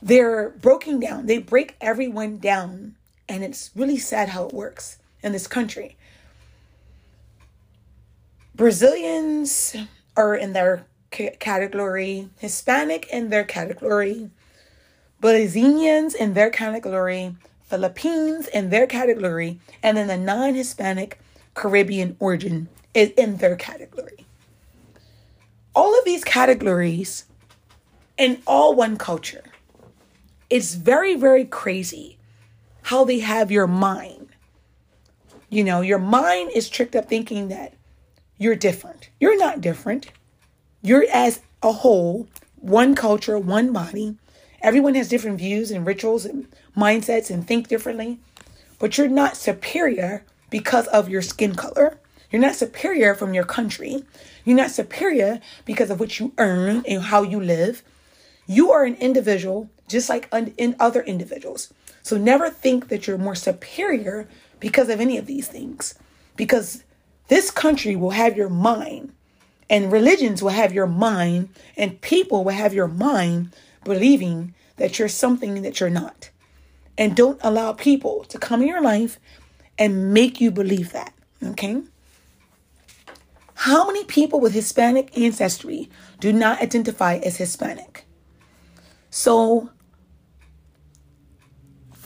They're 0.00 0.48
broken 0.48 0.98
down, 0.98 1.26
they 1.26 1.36
break 1.36 1.76
everyone 1.82 2.38
down, 2.38 2.94
and 3.28 3.44
it's 3.44 3.70
really 3.76 3.98
sad 3.98 4.30
how 4.30 4.46
it 4.46 4.54
works 4.54 4.96
in 5.22 5.32
this 5.32 5.46
country. 5.46 5.98
Brazilians 8.54 9.76
are 10.16 10.34
in 10.34 10.54
their 10.54 10.86
category, 11.10 12.30
Hispanic 12.38 13.06
in 13.12 13.28
their 13.28 13.44
category, 13.44 14.30
Belizeans 15.20 16.14
in 16.14 16.34
their 16.34 16.50
category, 16.50 17.36
Philippines 17.62 18.46
in 18.48 18.70
their 18.70 18.86
category, 18.86 19.60
and 19.82 19.96
then 19.96 20.06
the 20.06 20.16
non 20.16 20.54
Hispanic 20.54 21.20
Caribbean 21.54 22.16
origin 22.18 22.68
is 22.94 23.10
in 23.10 23.36
their 23.36 23.56
category. 23.56 24.26
All 25.74 25.96
of 25.98 26.04
these 26.04 26.24
categories 26.24 27.26
in 28.16 28.42
all 28.46 28.74
one 28.74 28.96
culture. 28.96 29.44
It's 30.48 30.74
very, 30.74 31.14
very 31.14 31.44
crazy 31.44 32.18
how 32.82 33.04
they 33.04 33.20
have 33.20 33.50
your 33.50 33.66
mind. 33.66 34.28
You 35.48 35.64
know, 35.64 35.80
your 35.80 35.98
mind 35.98 36.50
is 36.54 36.68
tricked 36.68 36.96
up 36.96 37.08
thinking 37.08 37.48
that 37.48 37.74
you're 38.38 38.56
different. 38.56 39.10
You're 39.20 39.38
not 39.38 39.60
different. 39.60 40.10
You're 40.82 41.06
as 41.12 41.40
a 41.62 41.72
whole, 41.72 42.28
one 42.56 42.94
culture, 42.94 43.38
one 43.38 43.72
body. 43.72 44.16
Everyone 44.62 44.94
has 44.94 45.08
different 45.08 45.38
views 45.38 45.70
and 45.70 45.86
rituals 45.86 46.24
and 46.24 46.46
mindsets 46.76 47.30
and 47.30 47.46
think 47.46 47.68
differently, 47.68 48.18
but 48.78 48.98
you're 48.98 49.08
not 49.08 49.36
superior 49.36 50.24
because 50.50 50.86
of 50.88 51.08
your 51.08 51.22
skin 51.22 51.54
color. 51.54 51.98
You're 52.30 52.42
not 52.42 52.54
superior 52.54 53.14
from 53.14 53.34
your 53.34 53.44
country. 53.44 54.04
You're 54.44 54.56
not 54.56 54.70
superior 54.70 55.40
because 55.64 55.90
of 55.90 55.98
what 55.98 56.20
you 56.20 56.32
earn 56.38 56.84
and 56.86 57.02
how 57.02 57.22
you 57.22 57.40
live. 57.40 57.82
You 58.46 58.70
are 58.70 58.84
an 58.84 58.96
individual 58.96 59.70
just 59.88 60.08
like 60.08 60.32
in 60.56 60.76
other 60.78 61.02
individuals. 61.02 61.72
So 62.02 62.16
never 62.16 62.48
think 62.48 62.88
that 62.88 63.06
you're 63.06 63.18
more 63.18 63.34
superior 63.34 64.28
because 64.60 64.88
of 64.88 65.00
any 65.00 65.18
of 65.18 65.26
these 65.26 65.48
things. 65.48 65.94
Because 66.36 66.84
this 67.28 67.50
country 67.50 67.96
will 67.96 68.10
have 68.10 68.36
your 68.36 68.48
mind, 68.48 69.12
and 69.68 69.92
religions 69.92 70.42
will 70.42 70.50
have 70.50 70.72
your 70.72 70.86
mind, 70.86 71.48
and 71.76 72.00
people 72.00 72.44
will 72.44 72.52
have 72.52 72.72
your 72.72 72.88
mind 72.88 73.52
believing 73.84 74.54
that 74.76 74.98
you're 74.98 75.08
something 75.08 75.62
that 75.62 75.80
you're 75.80 75.90
not. 75.90 76.30
And 76.98 77.16
don't 77.16 77.40
allow 77.42 77.72
people 77.72 78.24
to 78.24 78.38
come 78.38 78.62
in 78.62 78.68
your 78.68 78.82
life 78.82 79.18
and 79.78 80.12
make 80.12 80.40
you 80.40 80.50
believe 80.50 80.92
that. 80.92 81.14
Okay? 81.42 81.82
How 83.54 83.86
many 83.86 84.04
people 84.04 84.40
with 84.40 84.54
Hispanic 84.54 85.16
ancestry 85.18 85.90
do 86.18 86.32
not 86.32 86.62
identify 86.62 87.16
as 87.16 87.36
Hispanic? 87.36 88.06
So, 89.10 89.70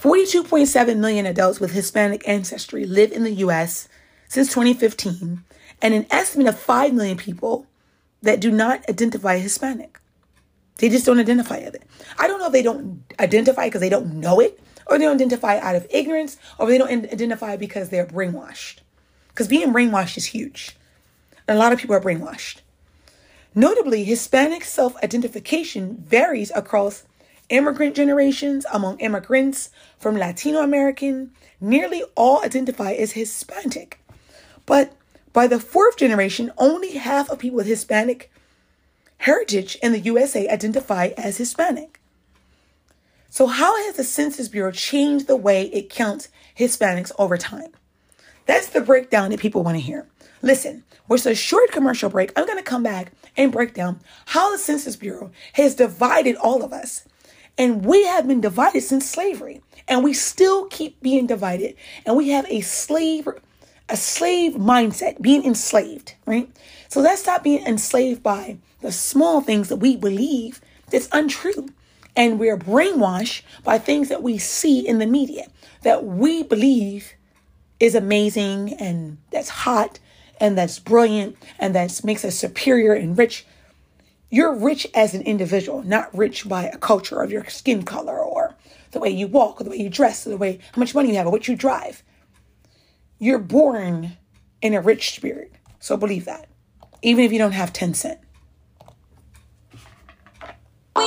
42.7 0.01 0.99
million 0.99 1.27
adults 1.27 1.61
with 1.61 1.73
Hispanic 1.73 2.27
ancestry 2.29 2.85
live 2.87 3.13
in 3.13 3.25
the 3.25 3.35
US 3.35 3.89
since 4.29 4.49
2015, 4.49 5.45
and 5.81 5.95
an 5.95 6.07
estimate 6.11 6.49
of 6.49 6.59
5 6.59 6.93
million 6.93 7.17
people 7.17 7.67
that 8.21 8.41
do 8.41 8.51
not 8.51 8.89
identify 8.89 9.39
Hispanic. 9.39 10.01
They 10.79 10.89
just 10.89 11.07
don't 11.07 11.21
identify 11.21 11.61
with 11.61 11.75
it. 11.75 11.83
I 12.19 12.27
don't 12.27 12.41
know 12.41 12.47
if 12.47 12.53
they 12.53 12.63
don't 12.63 13.05
identify 13.21 13.67
because 13.67 13.81
they 13.81 13.89
don't 13.89 14.15
know 14.15 14.41
it, 14.41 14.61
or 14.87 14.99
they 14.99 15.05
don't 15.05 15.15
identify 15.15 15.59
out 15.59 15.77
of 15.77 15.87
ignorance, 15.91 16.37
or 16.59 16.67
they 16.67 16.79
don't 16.79 16.91
identify 16.91 17.57
because 17.57 17.89
they're 17.89 18.07
brainwashed. 18.07 18.79
Because 19.29 19.49
being 19.49 19.73
brainwashed 19.73 20.17
is 20.17 20.27
huge. 20.27 20.77
And 21.47 21.57
a 21.57 21.61
lot 21.61 21.73
of 21.73 21.79
people 21.79 21.95
are 21.95 22.01
brainwashed. 22.01 22.61
Notably, 23.55 24.03
Hispanic 24.05 24.65
self 24.65 24.97
identification 25.03 26.03
varies 26.07 26.51
across 26.55 27.05
immigrant 27.51 27.95
generations 27.95 28.67
among 28.73 28.99
immigrants 28.99 29.71
from 29.99 30.17
Latino 30.17 30.61
American. 30.61 31.31
Nearly 31.61 32.03
all 32.17 32.45
identify 32.45 32.93
as 32.93 33.13
Hispanic. 33.13 34.01
But 34.67 34.93
by 35.33 35.47
the 35.47 35.61
fourth 35.61 35.97
generation, 35.97 36.53
only 36.59 36.97
half 36.97 37.31
of 37.31 37.39
people 37.39 37.57
with 37.57 37.67
Hispanic 37.67 38.31
heritage 39.19 39.77
in 39.83 39.93
the 39.93 40.01
USA 40.01 40.49
identify 40.49 41.11
as 41.17 41.37
Hispanic. 41.37 42.01
So, 43.29 43.47
how 43.47 43.77
has 43.85 43.97
the 43.97 44.05
Census 44.05 44.49
Bureau 44.49 44.71
changed 44.71 45.27
the 45.27 45.37
way 45.37 45.65
it 45.67 45.91
counts 45.91 46.29
Hispanics 46.57 47.11
over 47.19 47.37
time? 47.37 47.73
That's 48.47 48.69
the 48.69 48.81
breakdown 48.81 49.31
that 49.31 49.41
people 49.41 49.63
want 49.63 49.77
to 49.77 49.83
hear. 49.83 50.07
Listen, 50.43 50.85
with 51.09 51.27
a 51.27 51.35
short 51.35 51.73
commercial 51.73 52.11
break, 52.11 52.33
I'm 52.37 52.47
going 52.47 52.59
to 52.59 52.65
come 52.65 52.83
back 52.83 53.13
and 53.37 53.51
break 53.51 53.75
down 53.75 54.01
how 54.27 54.53
the 54.53 54.59
Census 54.59 54.95
Bureau 54.95 55.33
has 55.55 55.75
divided 55.75 56.37
all 56.37 56.63
of 56.63 56.73
us. 56.73 57.07
And 57.57 57.85
we 57.85 58.05
have 58.05 58.29
been 58.29 58.41
divided 58.41 58.83
since 58.83 59.09
slavery, 59.09 59.63
and 59.89 60.05
we 60.05 60.13
still 60.13 60.67
keep 60.67 61.01
being 61.01 61.27
divided. 61.27 61.77
And 62.05 62.17
we 62.17 62.29
have 62.31 62.47
a 62.49 62.61
slave 62.61 63.29
a 63.89 63.97
slave 63.97 64.55
mindset, 64.55 65.21
being 65.21 65.45
enslaved, 65.45 66.15
right? 66.27 66.49
So 66.89 67.01
let's 67.01 67.21
stop 67.21 67.43
being 67.43 67.67
enslaved 67.67 68.23
by 68.23 68.57
the 68.85 68.93
small 68.93 69.41
things 69.41 69.71
that 69.71 69.79
we 69.79 69.97
believe 69.97 70.61
that's 70.91 71.09
untrue. 71.11 71.71
And 72.15 72.39
we're 72.39 72.59
brainwashed 72.59 73.41
by 73.65 73.79
things 73.79 74.11
that 74.11 74.23
we 74.23 74.37
see 74.37 74.87
in 74.87 74.99
the 74.99 75.07
media 75.07 75.47
that 75.83 76.05
we 76.05 76.43
believe 76.43 77.15
is 77.81 77.95
amazing 77.95 78.75
and 78.75 79.17
that's 79.31 79.49
hot 79.49 79.99
and 80.39 80.57
that's 80.57 80.79
brilliant 80.79 81.37
and 81.59 81.75
that 81.75 81.99
makes 82.05 82.27
us 82.27 82.35
superior 82.37 82.93
and 82.93 83.17
rich. 83.17 83.47
You're 84.29 84.55
rich 84.55 84.87
as 84.95 85.15
an 85.15 85.23
individual, 85.23 85.83
not 85.83 86.15
rich 86.15 86.47
by 86.47 86.65
a 86.65 86.77
culture 86.77 87.23
of 87.23 87.33
your 87.33 87.47
skin 87.47 87.85
color 87.85 88.19
or 88.19 88.55
the 88.91 89.01
way 89.01 89.09
you 89.09 89.27
walk 89.27 89.61
or 89.61 89.65
the 89.65 89.71
way 89.71 89.79
you 89.79 89.89
dress 89.89 90.27
or 90.27 90.31
the 90.31 90.37
way 90.37 90.61
how 90.73 90.79
much 90.79 90.95
money 90.95 91.09
you 91.09 91.17
have 91.17 91.27
or 91.27 91.33
what 91.33 91.49
you 91.49 91.57
drive. 91.57 92.03
You're 93.19 93.39
born 93.39 94.19
in 94.61 94.75
a 94.75 94.83
rich 94.83 95.15
spirit. 95.15 95.53
So 95.81 95.97
believe 95.97 96.27
that. 96.27 96.49
Even 97.01 97.25
if 97.25 97.33
you 97.33 97.39
don't 97.39 97.53
have 97.53 97.73
10 97.73 97.95
cents. 97.95 98.24
Hey 100.97 101.05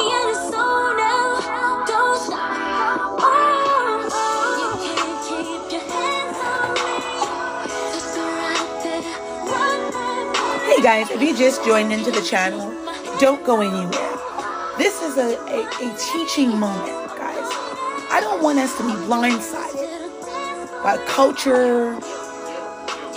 guys, 10.83 11.09
if 11.11 11.21
you 11.21 11.35
just 11.37 11.63
joined 11.65 11.93
into 11.93 12.11
the 12.11 12.21
channel, 12.21 12.69
don't 13.19 13.45
go 13.45 13.61
anywhere. 13.61 14.17
This 14.77 15.01
is 15.01 15.17
a, 15.17 15.37
a, 15.49 15.65
a 15.67 15.97
teaching 15.97 16.59
moment, 16.59 17.09
guys. 17.17 17.47
I 18.11 18.19
don't 18.21 18.43
want 18.43 18.59
us 18.59 18.75
to 18.77 18.83
be 18.83 18.93
blindsided 19.07 20.11
by 20.83 20.97
culture, 21.07 21.95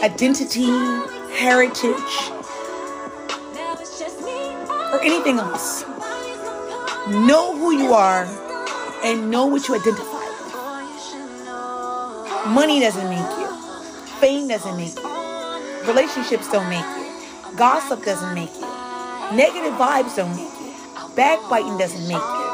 identity, 0.04 0.66
heritage, 1.37 2.30
Now 3.54 3.76
it's 3.80 3.98
just 3.98 4.22
me. 4.24 4.54
or 4.92 5.00
anything 5.02 5.38
else. 5.40 5.85
Know 7.10 7.56
who 7.56 7.72
you 7.72 7.92
are 7.92 8.24
and 9.02 9.32
know 9.32 9.46
what 9.46 9.66
you 9.66 9.74
identify 9.74 10.04
with. 10.04 10.30
Money 12.54 12.78
doesn't 12.78 13.08
make 13.08 13.18
you. 13.36 13.48
Fame 14.20 14.46
doesn't 14.46 14.76
make 14.76 14.94
you. 14.94 15.10
Relationships 15.88 16.48
don't 16.52 16.68
make 16.68 16.84
you. 16.84 17.56
Gossip 17.56 18.04
doesn't 18.04 18.32
make 18.32 18.54
you. 18.54 18.60
Negative 19.36 19.74
vibes 19.74 20.14
don't 20.14 20.30
make 20.36 20.54
you. 20.60 20.72
Backbiting 21.16 21.78
doesn't 21.78 22.06
make 22.06 22.16
you. 22.16 22.50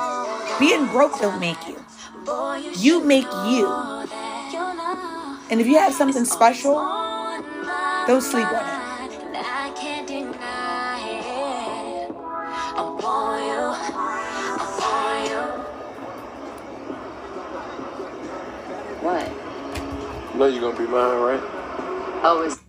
Being 0.59 0.87
broke 0.87 1.21
don't 1.21 1.39
make 1.39 1.59
you. 1.69 1.77
You 2.77 3.05
make 3.05 3.31
you. 3.47 3.69
And 5.51 5.61
if 5.61 5.67
you 5.67 5.79
have 5.79 5.93
something 5.93 6.25
special, 6.25 6.77
don't 8.07 8.23
sleep 8.23 8.47
on 8.47 8.55
it. 8.55 8.76
You 20.37 20.41
know 20.41 20.49
you're 20.49 20.61
gonna 20.61 20.77
be 20.77 20.93
mine, 20.93 21.19
right? 21.19 21.41
Oh, 22.23 22.43
it's 22.45 22.61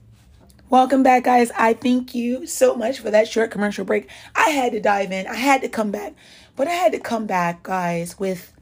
Welcome 0.69 1.03
back, 1.03 1.25
guys. 1.25 1.51
I 1.51 1.73
thank 1.73 2.15
you 2.15 2.47
so 2.47 2.75
much 2.75 2.99
for 2.99 3.11
that 3.11 3.27
short 3.27 3.51
commercial 3.51 3.83
break. 3.83 4.09
I 4.33 4.51
had 4.51 4.71
to 4.71 4.79
dive 4.79 5.11
in, 5.11 5.27
I 5.27 5.35
had 5.35 5.59
to 5.63 5.67
come 5.67 5.91
back, 5.91 6.13
but 6.55 6.69
I 6.69 6.71
had 6.71 6.93
to 6.93 6.99
come 7.01 7.27
back, 7.27 7.63
guys, 7.63 8.17
with 8.17 8.53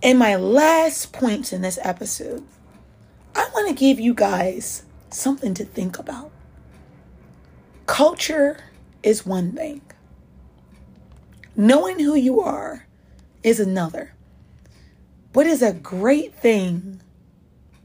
in 0.00 0.16
my 0.16 0.34
last 0.34 1.12
points 1.12 1.52
in 1.52 1.60
this 1.60 1.78
episode. 1.82 2.42
I 3.36 3.46
want 3.52 3.68
to 3.68 3.74
give 3.74 4.00
you 4.00 4.14
guys 4.14 4.84
something 5.10 5.52
to 5.52 5.66
think 5.66 5.98
about. 5.98 6.30
Culture 7.84 8.60
is 9.02 9.26
one 9.26 9.52
thing, 9.52 9.82
knowing 11.54 11.98
who 11.98 12.14
you 12.14 12.40
are 12.40 12.86
is 13.42 13.60
another. 13.60 14.14
What 15.34 15.46
is 15.46 15.60
a 15.60 15.74
great 15.74 16.34
thing 16.34 17.01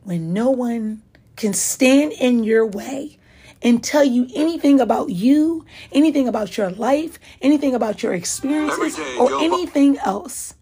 when 0.07 0.31
no 0.31 0.49
one 0.49 1.01
can 1.35 1.51
stand 1.51 2.13
in 2.13 2.41
your 2.45 2.65
way 2.65 3.17
and 3.61 3.83
tell 3.83 4.05
you 4.05 4.25
anything 4.33 4.79
about 4.79 5.09
you, 5.09 5.65
anything 5.91 6.29
about 6.29 6.57
your 6.57 6.69
life, 6.69 7.19
anything 7.41 7.75
about 7.75 8.01
your 8.01 8.13
experiences, 8.13 8.97
or 9.19 9.37
anything 9.41 9.97
else. 9.97 10.53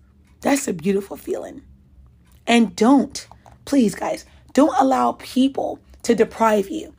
That's 0.41 0.67
a 0.67 0.73
beautiful 0.73 1.15
feeling. 1.15 1.61
And 2.47 2.75
don't, 2.75 3.27
please, 3.65 3.93
guys, 3.93 4.25
don't 4.53 4.75
allow 4.79 5.11
people 5.11 5.79
to 6.01 6.15
deprive 6.15 6.71
you. 6.71 6.95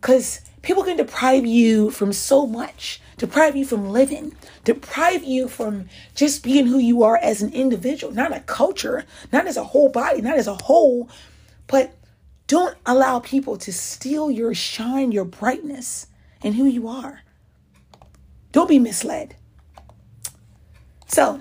Because 0.00 0.40
people 0.62 0.82
can 0.82 0.96
deprive 0.96 1.46
you 1.46 1.92
from 1.92 2.12
so 2.12 2.44
much, 2.44 3.00
deprive 3.18 3.54
you 3.54 3.64
from 3.64 3.90
living, 3.90 4.34
deprive 4.64 5.22
you 5.22 5.46
from 5.46 5.88
just 6.16 6.42
being 6.42 6.66
who 6.66 6.78
you 6.78 7.04
are 7.04 7.18
as 7.18 7.40
an 7.40 7.52
individual, 7.52 8.12
not 8.12 8.34
a 8.34 8.40
culture, 8.40 9.04
not 9.32 9.46
as 9.46 9.56
a 9.56 9.62
whole 9.62 9.90
body, 9.90 10.20
not 10.20 10.36
as 10.36 10.48
a 10.48 10.54
whole, 10.54 11.08
but 11.66 11.94
don't 12.46 12.76
allow 12.84 13.20
people 13.20 13.56
to 13.58 13.72
steal 13.72 14.30
your 14.30 14.54
shine, 14.54 15.12
your 15.12 15.24
brightness, 15.24 16.06
and 16.42 16.54
who 16.54 16.66
you 16.66 16.88
are. 16.88 17.22
Don't 18.52 18.68
be 18.68 18.78
misled. 18.78 19.34
So, 21.06 21.40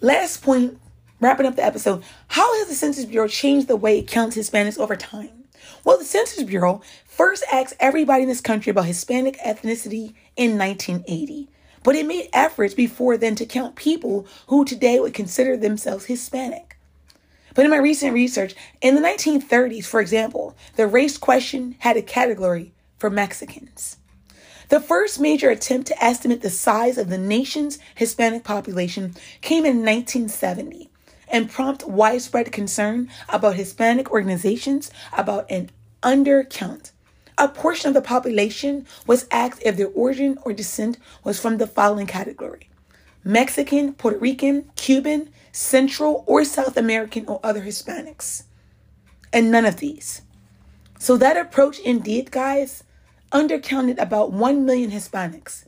last 0.00 0.42
point, 0.42 0.80
wrapping 1.20 1.46
up 1.46 1.56
the 1.56 1.64
episode. 1.64 2.02
How 2.28 2.58
has 2.58 2.68
the 2.68 2.74
Census 2.74 3.04
Bureau 3.04 3.28
changed 3.28 3.68
the 3.68 3.76
way 3.76 3.98
it 3.98 4.08
counts 4.08 4.36
Hispanics 4.36 4.78
over 4.78 4.96
time? 4.96 5.44
Well, 5.84 5.98
the 5.98 6.04
Census 6.04 6.42
Bureau 6.42 6.82
first 7.04 7.44
asked 7.52 7.74
everybody 7.78 8.24
in 8.24 8.28
this 8.28 8.40
country 8.40 8.70
about 8.70 8.86
Hispanic 8.86 9.38
ethnicity 9.38 10.14
in 10.36 10.58
1980, 10.58 11.48
but 11.84 11.94
it 11.94 12.06
made 12.06 12.28
efforts 12.32 12.74
before 12.74 13.16
then 13.16 13.36
to 13.36 13.46
count 13.46 13.76
people 13.76 14.26
who 14.48 14.64
today 14.64 14.98
would 14.98 15.14
consider 15.14 15.56
themselves 15.56 16.06
Hispanic. 16.06 16.65
But 17.56 17.64
in 17.64 17.70
my 17.70 17.78
recent 17.78 18.12
research, 18.12 18.54
in 18.82 18.94
the 18.94 19.00
1930s, 19.00 19.86
for 19.86 20.00
example, 20.00 20.54
the 20.76 20.86
race 20.86 21.16
question 21.16 21.74
had 21.78 21.96
a 21.96 22.02
category 22.02 22.74
for 22.98 23.08
Mexicans. 23.08 23.96
The 24.68 24.78
first 24.78 25.18
major 25.18 25.48
attempt 25.48 25.86
to 25.86 26.04
estimate 26.04 26.42
the 26.42 26.50
size 26.50 26.98
of 26.98 27.08
the 27.08 27.16
nation's 27.16 27.78
Hispanic 27.94 28.44
population 28.44 29.14
came 29.40 29.64
in 29.64 29.78
1970 29.78 30.90
and 31.28 31.50
prompted 31.50 31.88
widespread 31.88 32.52
concern 32.52 33.08
about 33.30 33.56
Hispanic 33.56 34.10
organizations 34.10 34.90
about 35.16 35.50
an 35.50 35.70
undercount. 36.02 36.90
A 37.38 37.48
portion 37.48 37.88
of 37.88 37.94
the 37.94 38.02
population 38.02 38.86
was 39.06 39.26
asked 39.30 39.62
if 39.64 39.78
their 39.78 39.88
origin 39.88 40.38
or 40.42 40.52
descent 40.52 40.98
was 41.24 41.40
from 41.40 41.56
the 41.56 41.66
following 41.66 42.06
category 42.06 42.68
Mexican, 43.24 43.94
Puerto 43.94 44.18
Rican, 44.18 44.70
Cuban, 44.76 45.30
Central 45.56 46.22
or 46.26 46.44
South 46.44 46.76
American, 46.76 47.24
or 47.26 47.40
other 47.42 47.62
Hispanics. 47.62 48.42
And 49.32 49.50
none 49.50 49.64
of 49.64 49.78
these. 49.78 50.20
So 50.98 51.16
that 51.16 51.38
approach, 51.38 51.78
indeed, 51.78 52.30
guys, 52.30 52.84
undercounted 53.32 53.98
about 53.98 54.32
1 54.32 54.66
million 54.66 54.90
Hispanics. 54.90 55.64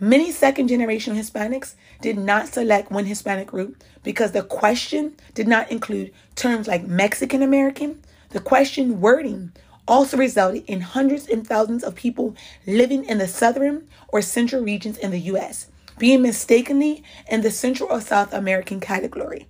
Many 0.00 0.32
second 0.32 0.66
generation 0.66 1.14
Hispanics 1.14 1.76
did 2.00 2.18
not 2.18 2.48
select 2.48 2.90
one 2.90 3.06
Hispanic 3.06 3.46
group 3.46 3.84
because 4.02 4.32
the 4.32 4.42
question 4.42 5.14
did 5.34 5.46
not 5.46 5.70
include 5.70 6.12
terms 6.34 6.66
like 6.66 6.88
Mexican 6.88 7.40
American. 7.40 8.02
The 8.30 8.40
question 8.40 9.00
wording 9.00 9.52
also 9.86 10.16
resulted 10.16 10.64
in 10.66 10.80
hundreds 10.80 11.28
and 11.28 11.46
thousands 11.46 11.84
of 11.84 11.94
people 11.94 12.34
living 12.66 13.04
in 13.04 13.18
the 13.18 13.28
southern 13.28 13.86
or 14.08 14.20
central 14.20 14.64
regions 14.64 14.98
in 14.98 15.12
the 15.12 15.20
US 15.32 15.68
being 15.98 16.22
mistakenly 16.22 17.02
in 17.30 17.42
the 17.42 17.50
Central 17.50 17.90
or 17.90 18.00
South 18.00 18.32
American 18.32 18.80
category. 18.80 19.46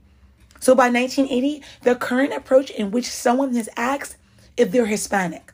So 0.60 0.74
by 0.74 0.90
1980, 0.90 1.62
the 1.82 1.94
current 1.94 2.32
approach 2.32 2.70
in 2.70 2.90
which 2.90 3.06
someone 3.06 3.56
is 3.56 3.70
asked 3.76 4.16
if 4.56 4.70
they're 4.72 4.86
Hispanic 4.86 5.52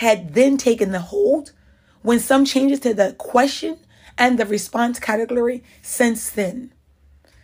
had 0.00 0.32
then 0.32 0.56
taken 0.56 0.92
the 0.92 1.00
hold 1.00 1.52
when 2.00 2.18
some 2.18 2.46
changes 2.46 2.80
to 2.80 2.94
the 2.94 3.12
question 3.18 3.76
and 4.16 4.38
the 4.38 4.46
response 4.46 4.98
category 4.98 5.62
since 5.82 6.30
then. 6.30 6.72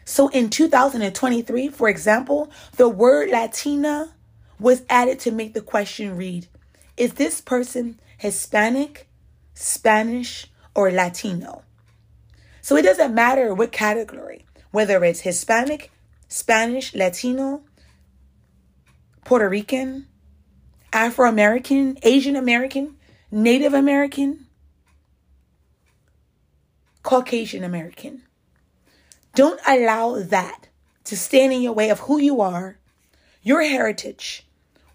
So 0.07 0.29
in 0.29 0.49
2023, 0.49 1.69
for 1.69 1.89
example, 1.91 2.51
the 2.77 2.89
word 2.89 3.29
Latina 3.29 4.15
was 4.59 4.85
added 4.89 5.19
to 5.21 5.31
make 5.31 5.53
the 5.53 5.61
question 5.61 6.17
read 6.17 6.47
Is 6.97 7.15
this 7.15 7.43
person 7.43 8.01
Hispanic, 8.17 9.07
Spanish, 9.53 10.47
or 10.75 10.91
Latino? 10.91 11.66
So 12.67 12.75
it 12.75 12.83
doesn't 12.83 13.15
matter 13.15 13.55
what 13.55 13.71
category, 13.71 14.45
whether 14.73 15.05
it's 15.05 15.21
Hispanic, 15.21 15.93
Spanish, 16.27 16.97
Latino, 16.97 17.63
Puerto 19.25 19.49
Rican, 19.49 20.09
Afro 20.93 21.29
American, 21.29 21.97
Asian 22.03 22.35
American, 22.35 22.97
Native 23.31 23.73
American, 23.73 24.47
Caucasian 27.05 27.63
American. 27.63 28.23
Don't 29.37 29.61
allow 29.65 30.21
that 30.21 30.67
to 31.05 31.17
stand 31.17 31.53
in 31.53 31.63
your 31.63 31.73
way 31.73 31.89
of 31.89 32.01
who 32.01 32.19
you 32.19 32.41
are, 32.41 32.81
your 33.45 33.63
heritage, 33.63 34.45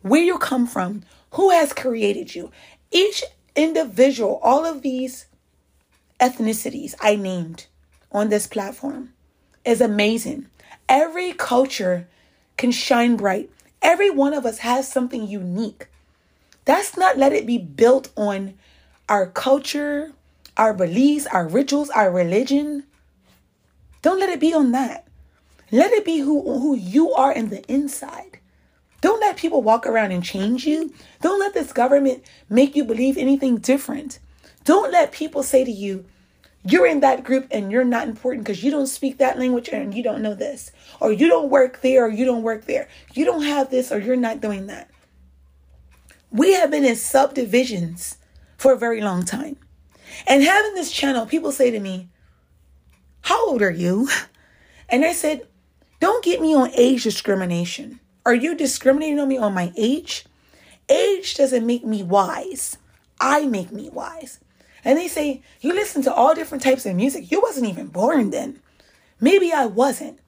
where 0.02 0.22
you 0.22 0.38
come 0.38 0.68
from, 0.68 1.04
who 1.36 1.52
has 1.52 1.72
created 1.72 2.36
you. 2.36 2.52
Each 2.92 3.24
individual, 3.56 4.42
all 4.44 4.66
of 4.66 4.82
these 4.82 5.28
ethnicities 6.22 6.94
I 7.02 7.16
named 7.16 7.66
on 8.12 8.30
this 8.30 8.48
platform 8.48 9.14
is 9.66 9.82
amazing. 9.82 10.46
Every 10.88 11.34
culture 11.34 12.08
can 12.58 12.72
shine 12.72 13.18
bright. 13.18 13.50
Every 13.82 14.12
one 14.12 14.34
of 14.34 14.46
us 14.46 14.60
has 14.60 14.90
something 14.90 15.28
unique. 15.28 15.88
That's 16.66 16.96
not 16.96 17.18
let 17.18 17.34
it 17.34 17.48
be 17.48 17.58
built 17.58 18.12
on 18.16 18.54
our 19.10 19.26
culture, 19.26 20.14
our 20.56 20.74
beliefs, 20.74 21.26
our 21.26 21.48
rituals, 21.48 21.90
our 21.90 22.12
religion. 22.12 22.84
Don't 24.04 24.20
let 24.20 24.30
it 24.30 24.40
be 24.40 24.54
on 24.54 24.72
that. 24.74 25.08
Let 25.72 25.92
it 25.92 26.06
be 26.06 26.20
who, 26.20 26.42
who 26.60 26.76
you 26.76 27.14
are 27.14 27.32
in 27.32 27.50
the 27.50 27.64
inside. 27.72 28.40
Don't 29.00 29.22
let 29.22 29.38
people 29.38 29.64
walk 29.64 29.88
around 29.88 30.12
and 30.12 30.24
change 30.24 30.66
you. 30.68 30.94
Don't 31.22 31.40
let 31.40 31.56
this 31.56 31.74
government 31.74 32.24
make 32.50 32.76
you 32.76 32.84
believe 32.84 33.18
anything 33.18 33.58
different. 33.58 34.20
Don't 34.64 34.92
let 34.92 35.12
people 35.12 35.42
say 35.42 35.64
to 35.64 35.72
you, 35.72 36.06
you're 36.64 36.86
in 36.86 37.00
that 37.00 37.24
group 37.24 37.48
and 37.50 37.72
you're 37.72 37.84
not 37.84 38.08
important 38.08 38.46
because 38.46 38.64
you 38.64 38.70
don't 38.70 38.88
speak 38.88 39.18
that 39.18 39.40
language 39.40 39.70
and 39.70 39.94
you 39.94 40.04
don't 40.04 40.22
know 40.22 40.36
this, 40.36 40.72
or 41.00 41.12
you 41.12 41.28
don't 41.28 41.50
work 41.50 41.82
there 41.82 42.06
or 42.06 42.10
you 42.10 42.26
don't 42.26 42.44
work 42.44 42.66
there. 42.66 42.88
You 43.14 43.26
don't 43.26 43.44
have 43.44 43.72
this 43.72 43.92
or 43.92 44.00
you're 44.00 44.16
not 44.16 44.42
doing 44.42 44.68
that. 44.68 44.90
We 46.30 46.54
have 46.54 46.72
been 46.72 46.86
in 46.86 46.96
subdivisions 46.96 48.18
for 48.58 48.74
a 48.74 48.78
very 48.78 49.02
long 49.02 49.26
time. 49.26 49.58
And 50.28 50.44
having 50.44 50.76
this 50.76 50.92
channel, 50.92 51.26
people 51.26 51.52
say 51.52 51.72
to 51.72 51.80
me, 51.80 52.10
How 53.22 53.48
old 53.48 53.62
are 53.62 53.72
you? 53.72 54.10
And 54.94 55.06
I 55.06 55.14
said, 55.14 55.48
Don't 56.02 56.22
get 56.22 56.42
me 56.42 56.54
on 56.54 56.70
age 56.76 57.04
discrimination. 57.04 58.02
Are 58.26 58.36
you 58.36 58.56
discriminating 58.56 59.22
on 59.22 59.30
me 59.30 59.38
on 59.38 59.54
my 59.54 59.72
age? 59.78 60.26
Age 60.90 61.36
doesn't 61.36 61.66
make 61.66 61.86
me 61.86 62.04
wise. 62.04 62.78
I 63.22 63.46
make 63.46 63.72
me 63.72 63.90
wise. 63.90 64.42
And 64.84 64.98
they 64.98 65.08
say, 65.08 65.42
You 65.60 65.74
listen 65.74 66.02
to 66.04 66.14
all 66.14 66.34
different 66.34 66.64
types 66.64 66.86
of 66.86 66.96
music. 66.96 67.32
You 67.32 67.42
wasn't 67.42 67.68
even 67.68 67.88
born 67.88 68.32
then. 68.32 68.60
Maybe 69.20 69.52
I 69.52 69.66
wasn't. 69.66 70.20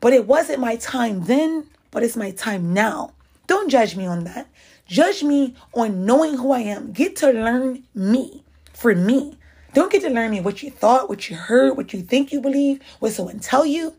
But 0.00 0.12
it 0.12 0.26
wasn't 0.26 0.60
my 0.60 0.76
time 0.76 1.24
then, 1.24 1.66
but 1.90 2.02
it's 2.02 2.16
my 2.16 2.30
time 2.30 2.72
now. 2.72 3.12
Don't 3.48 3.70
judge 3.70 3.96
me 3.96 4.06
on 4.06 4.24
that. 4.24 4.46
Judge 4.86 5.22
me 5.22 5.54
on 5.74 6.04
knowing 6.06 6.36
who 6.36 6.52
I 6.52 6.60
am. 6.60 6.92
Get 6.92 7.16
to 7.16 7.32
learn 7.32 7.84
me 7.94 8.44
for 8.72 8.94
me. 8.94 9.36
Don't 9.74 9.92
get 9.92 10.02
to 10.02 10.10
learn 10.10 10.30
me 10.30 10.40
what 10.40 10.62
you 10.62 10.70
thought, 10.70 11.08
what 11.08 11.28
you 11.28 11.36
heard, 11.36 11.76
what 11.76 11.92
you 11.92 12.00
think 12.02 12.32
you 12.32 12.40
believe, 12.40 12.80
what 13.00 13.12
someone 13.12 13.40
tell 13.40 13.66
you. 13.66 13.94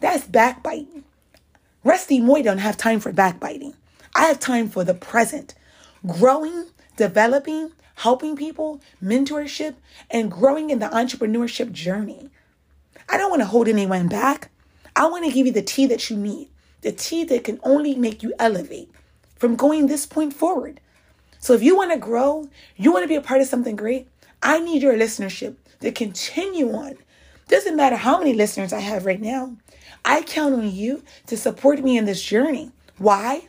That's 0.00 0.26
backbiting. 0.26 1.04
Rusty 1.82 2.20
Moy 2.20 2.42
don't 2.42 2.58
have 2.58 2.76
time 2.76 3.00
for 3.00 3.12
backbiting. 3.12 3.74
I 4.14 4.26
have 4.26 4.38
time 4.38 4.68
for 4.68 4.84
the 4.84 4.94
present. 4.94 5.54
Growing, 6.06 6.66
developing, 6.96 7.72
helping 7.94 8.36
people, 8.36 8.80
mentorship, 9.02 9.74
and 10.10 10.30
growing 10.30 10.70
in 10.70 10.78
the 10.78 10.86
entrepreneurship 10.88 11.72
journey. 11.72 12.30
I 13.08 13.16
don't 13.16 13.30
want 13.30 13.42
to 13.42 13.46
hold 13.46 13.68
anyone 13.68 14.08
back. 14.08 14.50
I 14.96 15.06
want 15.06 15.24
to 15.24 15.32
give 15.32 15.46
you 15.46 15.52
the 15.52 15.62
tea 15.62 15.86
that 15.86 16.10
you 16.10 16.16
need, 16.16 16.48
the 16.82 16.92
tea 16.92 17.24
that 17.24 17.44
can 17.44 17.60
only 17.62 17.94
make 17.94 18.22
you 18.22 18.32
elevate 18.38 18.90
from 19.36 19.56
going 19.56 19.86
this 19.86 20.06
point 20.06 20.32
forward. 20.32 20.80
So 21.38 21.52
if 21.52 21.62
you 21.62 21.76
want 21.76 21.92
to 21.92 21.98
grow, 21.98 22.48
you 22.76 22.92
want 22.92 23.04
to 23.04 23.08
be 23.08 23.16
a 23.16 23.20
part 23.20 23.40
of 23.40 23.46
something 23.46 23.76
great, 23.76 24.08
I 24.42 24.60
need 24.60 24.82
your 24.82 24.94
listenership 24.94 25.56
to 25.80 25.92
continue 25.92 26.72
on. 26.72 26.94
Doesn't 27.48 27.76
matter 27.76 27.96
how 27.96 28.18
many 28.18 28.32
listeners 28.32 28.72
I 28.72 28.80
have 28.80 29.04
right 29.04 29.20
now. 29.20 29.56
I 30.04 30.22
count 30.22 30.54
on 30.54 30.70
you 30.70 31.02
to 31.26 31.36
support 31.36 31.82
me 31.82 31.98
in 31.98 32.04
this 32.04 32.22
journey. 32.22 32.72
Why? 32.98 33.48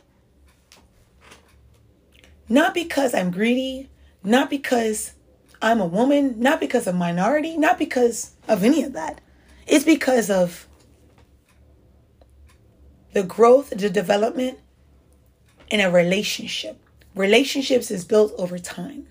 Not 2.48 2.74
because 2.74 3.14
I'm 3.14 3.30
greedy, 3.30 3.88
not 4.26 4.50
because 4.50 5.12
I'm 5.62 5.80
a 5.80 5.86
woman, 5.86 6.40
not 6.40 6.60
because 6.60 6.86
of 6.86 6.94
minority, 6.94 7.56
not 7.56 7.78
because 7.78 8.32
of 8.48 8.64
any 8.64 8.82
of 8.82 8.92
that. 8.92 9.20
It's 9.66 9.84
because 9.84 10.28
of 10.30 10.66
the 13.12 13.22
growth, 13.22 13.70
the 13.70 13.88
development 13.88 14.58
in 15.70 15.80
a 15.80 15.90
relationship. 15.90 16.78
Relationships 17.14 17.90
is 17.90 18.04
built 18.04 18.34
over 18.36 18.58
time. 18.58 19.06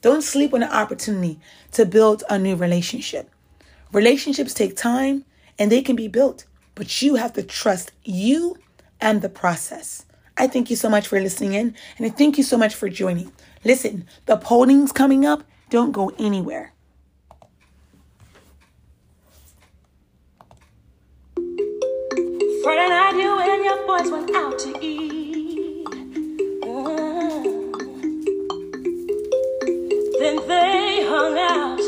Don't 0.00 0.22
sleep 0.22 0.54
on 0.54 0.60
the 0.60 0.74
opportunity 0.74 1.38
to 1.72 1.84
build 1.84 2.24
a 2.30 2.38
new 2.38 2.56
relationship. 2.56 3.30
Relationships 3.92 4.54
take 4.54 4.74
time 4.74 5.24
and 5.58 5.70
they 5.70 5.82
can 5.82 5.96
be 5.96 6.08
built, 6.08 6.46
but 6.74 7.02
you 7.02 7.16
have 7.16 7.34
to 7.34 7.42
trust 7.42 7.92
you 8.04 8.56
and 9.00 9.20
the 9.20 9.28
process. 9.28 10.06
I 10.36 10.46
thank 10.46 10.70
you 10.70 10.76
so 10.76 10.88
much 10.88 11.06
for 11.06 11.20
listening 11.20 11.52
in 11.52 11.74
and 11.98 12.06
I 12.06 12.08
thank 12.08 12.38
you 12.38 12.44
so 12.44 12.56
much 12.56 12.74
for 12.74 12.88
joining. 12.88 13.30
Listen, 13.62 14.06
the 14.24 14.36
polling's 14.36 14.90
coming 14.90 15.26
up. 15.26 15.44
Don't 15.68 15.92
go 15.92 16.12
anywhere. 16.18 16.72
Friday 22.62 22.88
night, 22.88 23.14
you 23.16 23.38
and 23.38 23.64
your 23.64 23.86
boys 23.86 24.10
went 24.10 24.34
out 24.34 24.58
to 24.60 24.78
eat. 24.80 25.84
Then 30.18 30.36
they 30.48 31.06
hung 31.06 31.36
out, 31.38 31.80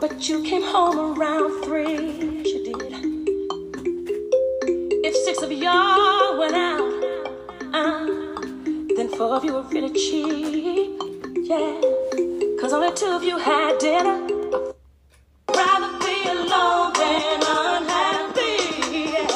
but 0.00 0.28
you 0.28 0.42
came 0.44 0.62
home 0.62 1.18
around 1.18 1.64
three. 1.64 2.12
You 2.42 2.64
did. 2.64 2.92
If 5.04 5.14
six 5.24 5.42
of 5.42 5.50
y'all 5.50 6.38
went 6.38 6.54
out, 6.54 6.80
uh, 7.74 8.06
then 8.06 8.09
four 9.20 9.36
of 9.36 9.44
you 9.44 9.52
were 9.52 9.62
really 9.64 9.92
cheap. 9.92 10.98
Yeah, 11.50 11.78
cause 12.58 12.72
only 12.72 12.90
two 12.94 13.08
of 13.08 13.22
you 13.22 13.36
had 13.36 13.76
dinner. 13.78 14.16
I'd 14.16 15.56
rather 15.56 15.92
be 16.06 16.16
alone 16.26 16.94
than 16.94 17.42
unhappy. 17.58 18.56
Yeah. 18.96 19.26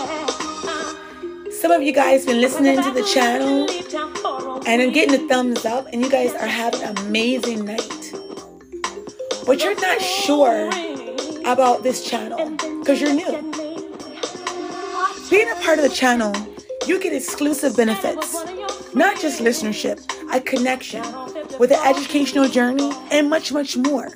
Some 1.50 1.70
of 1.70 1.82
you 1.82 1.92
guys 1.92 2.24
been 2.24 2.40
listening 2.40 2.82
to 2.82 2.90
the 2.92 3.02
channel 3.02 3.68
and 4.66 4.80
I'm 4.80 4.90
getting 4.90 5.22
a 5.22 5.28
thumbs 5.28 5.66
up 5.66 5.86
and 5.92 6.00
you 6.00 6.10
guys 6.10 6.32
are 6.32 6.46
having 6.46 6.82
an 6.82 6.96
amazing 7.00 7.66
night. 7.66 8.12
But 9.44 9.62
you're 9.62 9.78
not 9.78 10.00
sure 10.00 10.70
about 11.44 11.82
this 11.82 12.02
channel 12.02 12.56
because 12.78 13.02
you're 13.02 13.12
new. 13.12 13.52
Being 15.28 15.50
a 15.50 15.56
part 15.62 15.78
of 15.78 15.84
the 15.84 15.92
channel, 15.94 16.34
you 16.86 16.98
get 16.98 17.12
exclusive 17.12 17.76
benefits, 17.76 18.34
not 18.94 19.20
just 19.20 19.40
listenership, 19.40 20.00
a 20.32 20.40
connection 20.40 21.02
with 21.58 21.72
an 21.72 21.80
educational 21.84 22.48
journey, 22.48 22.92
and 23.10 23.28
much, 23.28 23.52
much 23.52 23.76
more. 23.76 24.08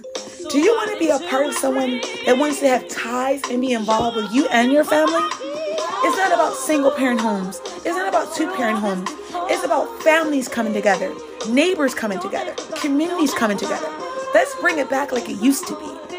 Do 0.50 0.58
you 0.58 0.72
want 0.72 0.92
to 0.92 0.98
be 0.98 1.08
a 1.08 1.18
part 1.28 1.46
of 1.46 1.54
someone 1.54 2.00
that 2.26 2.38
wants 2.38 2.60
to 2.60 2.68
have 2.68 2.88
ties 2.88 3.42
and 3.50 3.60
be 3.60 3.72
involved 3.72 4.16
with 4.16 4.32
you 4.32 4.46
and 4.48 4.70
your 4.72 4.84
family? 4.84 5.20
It's 5.20 6.16
not 6.16 6.32
about 6.32 6.54
single 6.54 6.92
parent 6.92 7.20
homes. 7.20 7.60
It's 7.78 7.86
not 7.86 8.08
about 8.08 8.34
two 8.34 8.50
parent 8.52 8.78
homes. 8.78 9.10
It's 9.50 9.64
about 9.64 10.02
families 10.02 10.46
coming 10.46 10.72
together, 10.72 11.12
neighbors 11.48 11.92
coming 11.94 12.20
together, 12.20 12.54
communities 12.76 13.34
coming 13.34 13.58
together. 13.58 13.88
Let's 14.32 14.54
bring 14.60 14.78
it 14.78 14.88
back 14.88 15.10
like 15.10 15.28
it 15.28 15.42
used 15.42 15.66
to 15.66 15.74
be. 15.76 16.16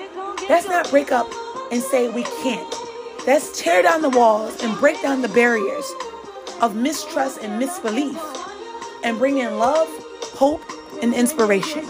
Let's 0.50 0.68
not 0.68 0.90
break 0.90 1.12
up 1.12 1.32
and 1.72 1.82
say 1.82 2.10
we 2.10 2.24
can't. 2.44 2.76
Let's 3.26 3.58
tear 3.58 3.82
down 3.84 4.02
the 4.02 4.10
walls 4.10 4.62
and 4.64 4.78
break 4.80 5.02
down 5.02 5.22
the 5.22 5.30
barriers 5.30 5.86
of 6.62 6.76
mistrust 6.76 7.40
and 7.42 7.58
misbelief 7.58 8.20
and 9.04 9.18
bring 9.18 9.40
in 9.40 9.58
love, 9.58 9.88
hope, 10.36 10.64
and 11.02 11.14
inspiration. 11.14 11.86